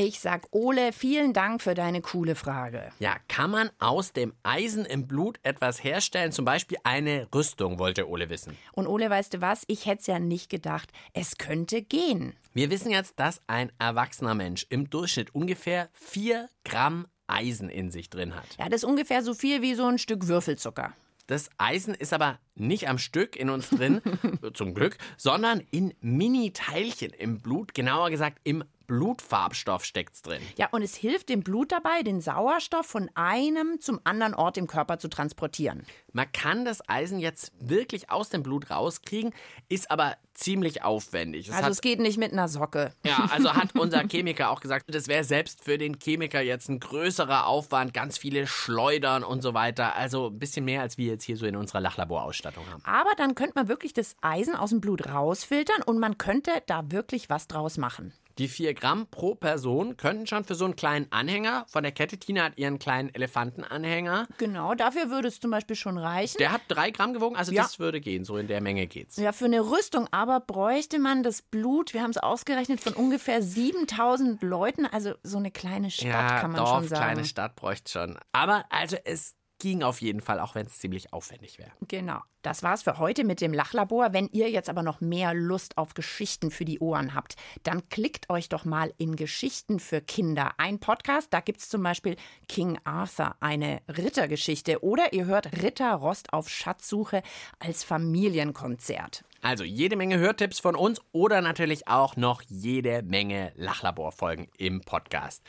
Ich 0.00 0.20
sag 0.20 0.46
Ole, 0.52 0.92
vielen 0.92 1.32
Dank 1.32 1.60
für 1.60 1.74
deine 1.74 2.00
coole 2.00 2.36
Frage. 2.36 2.92
Ja, 3.00 3.16
kann 3.26 3.50
man 3.50 3.68
aus 3.80 4.12
dem 4.12 4.32
Eisen 4.44 4.84
im 4.84 5.08
Blut 5.08 5.40
etwas 5.42 5.82
herstellen? 5.82 6.30
Zum 6.30 6.44
Beispiel 6.44 6.78
eine 6.84 7.26
Rüstung, 7.34 7.80
wollte 7.80 8.08
Ole 8.08 8.30
wissen. 8.30 8.56
Und 8.70 8.86
Ole, 8.86 9.10
weißt 9.10 9.34
du 9.34 9.40
was? 9.40 9.64
Ich 9.66 9.86
hätte 9.86 10.02
es 10.02 10.06
ja 10.06 10.20
nicht 10.20 10.50
gedacht. 10.50 10.92
Es 11.14 11.36
könnte 11.36 11.82
gehen. 11.82 12.36
Wir 12.54 12.70
wissen 12.70 12.92
jetzt, 12.92 13.18
dass 13.18 13.42
ein 13.48 13.72
erwachsener 13.80 14.36
Mensch 14.36 14.66
im 14.68 14.88
Durchschnitt 14.88 15.34
ungefähr 15.34 15.88
4 15.94 16.48
Gramm 16.64 17.08
Eisen 17.26 17.68
in 17.68 17.90
sich 17.90 18.08
drin 18.08 18.36
hat. 18.36 18.46
Ja, 18.56 18.68
das 18.68 18.84
ist 18.84 18.88
ungefähr 18.88 19.24
so 19.24 19.34
viel 19.34 19.62
wie 19.62 19.74
so 19.74 19.84
ein 19.86 19.98
Stück 19.98 20.28
Würfelzucker. 20.28 20.94
Das 21.26 21.50
Eisen 21.58 21.94
ist 21.94 22.12
aber 22.12 22.38
nicht 22.54 22.88
am 22.88 22.98
Stück 22.98 23.34
in 23.34 23.50
uns 23.50 23.68
drin, 23.68 24.00
zum 24.54 24.74
Glück, 24.74 24.96
sondern 25.16 25.60
in 25.72 25.92
Mini-Teilchen 26.00 27.10
im 27.10 27.40
Blut, 27.40 27.74
genauer 27.74 28.10
gesagt 28.10 28.38
im 28.44 28.62
Blutfarbstoff 28.88 29.84
steckt's 29.84 30.22
drin. 30.22 30.42
Ja, 30.56 30.68
und 30.72 30.82
es 30.82 30.96
hilft 30.96 31.28
dem 31.28 31.42
Blut 31.42 31.70
dabei, 31.70 32.02
den 32.02 32.20
Sauerstoff 32.20 32.86
von 32.86 33.08
einem 33.14 33.80
zum 33.80 34.00
anderen 34.02 34.34
Ort 34.34 34.56
im 34.56 34.66
Körper 34.66 34.98
zu 34.98 35.08
transportieren. 35.08 35.86
Man 36.12 36.32
kann 36.32 36.64
das 36.64 36.86
Eisen 36.88 37.20
jetzt 37.20 37.52
wirklich 37.60 38.10
aus 38.10 38.30
dem 38.30 38.42
Blut 38.42 38.70
rauskriegen, 38.70 39.32
ist 39.68 39.90
aber 39.90 40.16
ziemlich 40.34 40.82
aufwendig. 40.82 41.48
Es 41.48 41.54
Also 41.54 41.66
hat, 41.66 41.72
es 41.72 41.80
geht 41.80 42.00
nicht 42.00 42.16
mit 42.18 42.32
einer 42.32 42.48
Socke. 42.48 42.92
ja, 43.04 43.28
also 43.30 43.52
hat 43.54 43.74
unser 43.78 44.00
Chemiker 44.08 44.50
auch 44.50 44.60
gesagt, 44.60 44.86
das 44.88 45.06
wäre 45.06 45.22
selbst 45.22 45.62
für 45.62 45.76
den 45.78 45.98
Chemiker 46.00 46.40
jetzt 46.40 46.68
ein 46.68 46.80
größerer 46.80 47.46
Aufwand, 47.46 47.92
ganz 47.92 48.16
viele 48.18 48.46
Schleudern 48.46 49.22
und 49.22 49.42
so 49.42 49.52
weiter. 49.52 49.96
Also 49.96 50.28
ein 50.28 50.38
bisschen 50.38 50.64
mehr, 50.64 50.80
als 50.80 50.96
wir 50.96 51.06
jetzt 51.06 51.24
hier 51.24 51.36
so 51.36 51.44
in 51.44 51.56
unserer 51.56 51.80
Lachlaborausstattung 51.80 52.64
haben. 52.70 52.82
Aber 52.84 53.10
dann 53.18 53.34
könnte 53.34 53.52
man 53.56 53.68
wirklich 53.68 53.92
das 53.92 54.16
Eisen 54.22 54.56
aus 54.56 54.70
dem 54.70 54.80
Blut 54.80 55.08
rausfiltern 55.08 55.82
und 55.82 55.98
man 55.98 56.16
könnte 56.16 56.50
da 56.66 56.90
wirklich 56.90 57.28
was 57.28 57.48
draus 57.48 57.76
machen. 57.76 58.12
Die 58.38 58.48
4 58.48 58.74
Gramm 58.74 59.06
pro 59.10 59.34
Person 59.34 59.96
könnten 59.96 60.26
schon 60.26 60.44
für 60.44 60.54
so 60.54 60.64
einen 60.64 60.76
kleinen 60.76 61.06
Anhänger 61.10 61.66
von 61.68 61.82
der 61.82 61.92
Kette, 61.92 62.18
Tina 62.18 62.44
hat 62.44 62.58
ihren 62.58 62.78
kleinen 62.78 63.12
Elefantenanhänger, 63.14 64.28
Genau, 64.38 64.74
dafür 64.74 65.10
würde 65.10 65.28
es 65.28 65.40
zum 65.40 65.50
Beispiel 65.50 65.74
schon 65.76 65.98
reichen. 65.98 66.38
der 66.38 66.52
hat 66.52 66.62
3 66.68 66.90
Gramm 66.90 67.12
gewogen, 67.14 67.36
also 67.36 67.52
Ja. 67.52 67.62
das 67.62 67.78
würde 67.78 68.00
gehen, 68.00 68.24
so 68.24 68.36
in 68.36 68.46
der 68.46 68.60
Menge 68.60 68.86
geht's. 68.86 69.16
Ja, 69.16 69.32
für 69.32 69.46
eine 69.46 69.60
Rüstung 69.60 70.06
aber 70.12 70.40
bräuchte 70.40 70.98
man 70.98 71.22
das 71.22 71.42
Blut, 71.42 71.94
wir 71.94 72.02
haben 72.02 72.10
es 72.10 72.18
ausgerechnet, 72.18 72.80
von 72.80 72.92
ungefähr 72.92 73.42
7000 73.42 74.42
Leuten. 74.42 74.86
Also 74.86 75.14
so 75.22 75.38
eine 75.38 75.50
kleine 75.50 75.90
Stadt 75.90 76.06
ja, 76.06 76.40
kann 76.40 76.52
man 76.52 76.60
Dorf, 76.60 76.70
schon 76.80 76.88
sagen. 76.88 77.02
kleine 77.02 77.24
Stadt 77.24 77.56
bräuchte 77.56 77.90
schon. 77.90 78.18
Aber 78.32 78.64
also 78.70 78.96
es 79.04 79.34
ging 79.58 79.82
auf 79.82 80.00
jeden 80.00 80.20
Fall, 80.20 80.40
auch 80.40 80.54
wenn 80.54 80.66
es 80.66 80.78
ziemlich 80.78 81.12
aufwendig 81.12 81.58
wäre. 81.58 81.70
Genau. 81.86 82.20
Das 82.42 82.62
war's 82.62 82.82
für 82.82 82.98
heute 82.98 83.24
mit 83.24 83.40
dem 83.40 83.52
Lachlabor. 83.52 84.12
Wenn 84.12 84.28
ihr 84.28 84.48
jetzt 84.48 84.70
aber 84.70 84.82
noch 84.82 85.00
mehr 85.00 85.34
Lust 85.34 85.76
auf 85.76 85.94
Geschichten 85.94 86.50
für 86.50 86.64
die 86.64 86.78
Ohren 86.78 87.14
habt, 87.14 87.36
dann 87.64 87.88
klickt 87.88 88.30
euch 88.30 88.48
doch 88.48 88.64
mal 88.64 88.94
in 88.96 89.16
Geschichten 89.16 89.80
für 89.80 90.00
Kinder. 90.00 90.52
Ein 90.56 90.78
Podcast, 90.78 91.28
da 91.32 91.40
gibt's 91.40 91.68
zum 91.68 91.82
Beispiel 91.82 92.16
King 92.46 92.78
Arthur, 92.84 93.34
eine 93.40 93.82
Rittergeschichte. 93.88 94.82
Oder 94.84 95.12
ihr 95.12 95.26
hört 95.26 95.62
Ritter 95.62 95.94
Rost 95.94 96.32
auf 96.32 96.48
Schatzsuche 96.48 97.22
als 97.58 97.82
Familienkonzert. 97.82 99.24
Also 99.42 99.64
jede 99.64 99.96
Menge 99.96 100.18
Hörtipps 100.18 100.60
von 100.60 100.76
uns 100.76 101.00
oder 101.12 101.40
natürlich 101.40 101.88
auch 101.88 102.16
noch 102.16 102.42
jede 102.42 103.02
Menge 103.02 103.52
Lachlaborfolgen 103.56 104.48
im 104.56 104.80
Podcast. 104.80 105.42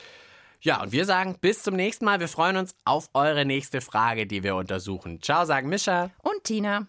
Ja, 0.62 0.82
und 0.82 0.92
wir 0.92 1.06
sagen 1.06 1.38
bis 1.40 1.62
zum 1.62 1.74
nächsten 1.74 2.04
Mal. 2.04 2.20
Wir 2.20 2.28
freuen 2.28 2.58
uns 2.58 2.74
auf 2.84 3.08
eure 3.14 3.46
nächste 3.46 3.80
Frage, 3.80 4.26
die 4.26 4.42
wir 4.42 4.56
untersuchen. 4.56 5.22
Ciao, 5.22 5.46
sagen 5.46 5.70
Mischa. 5.70 6.10
Und 6.22 6.44
Tina. 6.44 6.86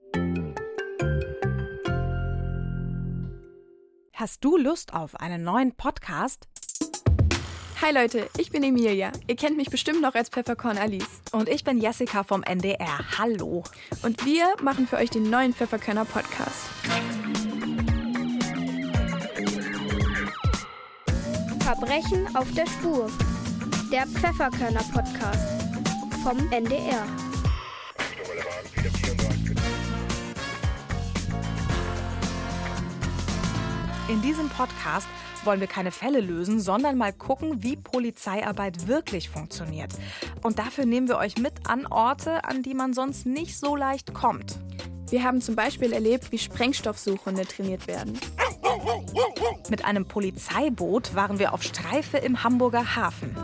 Hast 4.13 4.43
du 4.43 4.57
Lust 4.57 4.93
auf 4.93 5.15
einen 5.15 5.43
neuen 5.43 5.71
Podcast? 5.73 6.49
Hi 7.81 7.93
Leute, 7.93 8.27
ich 8.37 8.51
bin 8.51 8.61
Emilia. 8.61 9.11
Ihr 9.27 9.35
kennt 9.37 9.55
mich 9.55 9.69
bestimmt 9.69 10.01
noch 10.01 10.15
als 10.15 10.27
Pfefferkorn 10.27 10.77
Alice. 10.77 11.21
Und 11.31 11.47
ich 11.47 11.63
bin 11.63 11.79
Jessica 11.79 12.23
vom 12.23 12.43
NDR. 12.43 12.99
Hallo. 13.17 13.63
Und 14.03 14.25
wir 14.25 14.47
machen 14.61 14.85
für 14.85 14.97
euch 14.97 15.09
den 15.09 15.29
neuen 15.29 15.53
Pfefferkörner 15.53 16.03
Podcast. 16.03 16.67
Verbrechen 21.63 22.35
auf 22.35 22.51
der 22.51 22.67
Spur. 22.67 23.09
Der 23.91 24.07
Pfefferkörner 24.07 24.83
Podcast 24.93 25.63
vom 26.23 26.37
NDR. 26.49 27.05
In 34.07 34.21
diesem 34.21 34.47
Podcast 34.47 35.07
wollen 35.43 35.59
wir 35.59 35.67
keine 35.67 35.91
Fälle 35.91 36.21
lösen, 36.21 36.61
sondern 36.61 36.97
mal 36.97 37.11
gucken, 37.11 37.63
wie 37.63 37.75
Polizeiarbeit 37.75 38.87
wirklich 38.87 39.29
funktioniert. 39.29 39.91
Und 40.41 40.57
dafür 40.57 40.85
nehmen 40.85 41.09
wir 41.09 41.17
euch 41.17 41.37
mit 41.37 41.67
an 41.67 41.85
Orte, 41.85 42.45
an 42.45 42.63
die 42.63 42.73
man 42.73 42.93
sonst 42.93 43.25
nicht 43.25 43.59
so 43.59 43.75
leicht 43.75 44.13
kommt. 44.13 44.57
Wir 45.09 45.25
haben 45.25 45.41
zum 45.41 45.57
Beispiel 45.57 45.91
erlebt, 45.91 46.31
wie 46.31 46.37
Sprengstoffsuchhunde 46.37 47.45
trainiert 47.45 47.87
werden. 47.87 48.17
Mit 49.69 49.83
einem 49.83 50.05
Polizeiboot 50.05 51.13
waren 51.13 51.39
wir 51.39 51.53
auf 51.53 51.63
Streife 51.63 52.17
im 52.19 52.45
Hamburger 52.45 52.95
Hafen. 52.95 53.35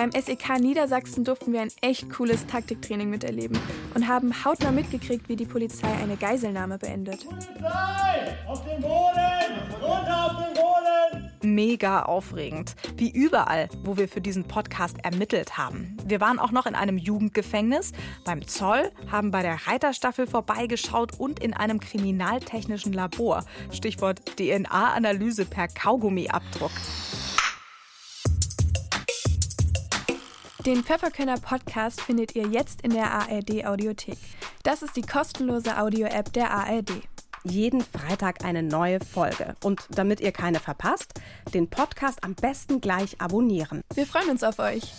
Beim 0.00 0.12
SEK 0.12 0.58
Niedersachsen 0.58 1.24
durften 1.24 1.52
wir 1.52 1.60
ein 1.60 1.70
echt 1.82 2.08
cooles 2.08 2.46
Taktiktraining 2.46 3.10
miterleben 3.10 3.58
und 3.94 4.08
haben 4.08 4.32
hautnah 4.46 4.72
mitgekriegt, 4.72 5.28
wie 5.28 5.36
die 5.36 5.44
Polizei 5.44 5.92
eine 6.02 6.16
Geiselnahme 6.16 6.78
beendet. 6.78 7.22
Polizei! 7.26 8.38
Auf 8.46 8.64
den 8.64 8.80
Boden! 8.80 9.60
Runter 9.82 10.24
auf 10.24 10.42
den 10.42 10.54
Boden! 10.54 11.30
Mega 11.42 12.04
aufregend. 12.04 12.76
Wie 12.96 13.10
überall, 13.10 13.68
wo 13.84 13.98
wir 13.98 14.08
für 14.08 14.22
diesen 14.22 14.44
Podcast 14.44 14.96
ermittelt 15.02 15.58
haben. 15.58 15.98
Wir 16.06 16.22
waren 16.22 16.38
auch 16.38 16.50
noch 16.50 16.64
in 16.64 16.74
einem 16.74 16.96
Jugendgefängnis, 16.96 17.92
beim 18.24 18.48
Zoll, 18.48 18.90
haben 19.12 19.30
bei 19.30 19.42
der 19.42 19.66
Reiterstaffel 19.66 20.26
vorbeigeschaut 20.26 21.20
und 21.20 21.40
in 21.40 21.52
einem 21.52 21.78
kriminaltechnischen 21.78 22.94
Labor. 22.94 23.44
Stichwort 23.70 24.22
DNA-Analyse 24.38 25.44
per 25.44 25.68
Kaugummiabdruck. 25.68 26.72
Den 30.66 30.84
Pfefferkönner 30.84 31.38
Podcast 31.38 32.02
findet 32.02 32.36
ihr 32.36 32.46
jetzt 32.46 32.82
in 32.82 32.90
der 32.90 33.10
ARD 33.10 33.64
Audiothek. 33.64 34.18
Das 34.62 34.82
ist 34.82 34.94
die 34.94 35.00
kostenlose 35.02 35.78
Audio-App 35.78 36.34
der 36.34 36.50
ARD. 36.50 36.90
Jeden 37.44 37.80
Freitag 37.80 38.44
eine 38.44 38.62
neue 38.62 39.00
Folge. 39.00 39.54
Und 39.62 39.80
damit 39.88 40.20
ihr 40.20 40.32
keine 40.32 40.60
verpasst, 40.60 41.14
den 41.54 41.70
Podcast 41.70 42.22
am 42.22 42.34
besten 42.34 42.82
gleich 42.82 43.18
abonnieren. 43.22 43.80
Wir 43.94 44.06
freuen 44.06 44.28
uns 44.28 44.42
auf 44.42 44.58
euch. 44.58 44.92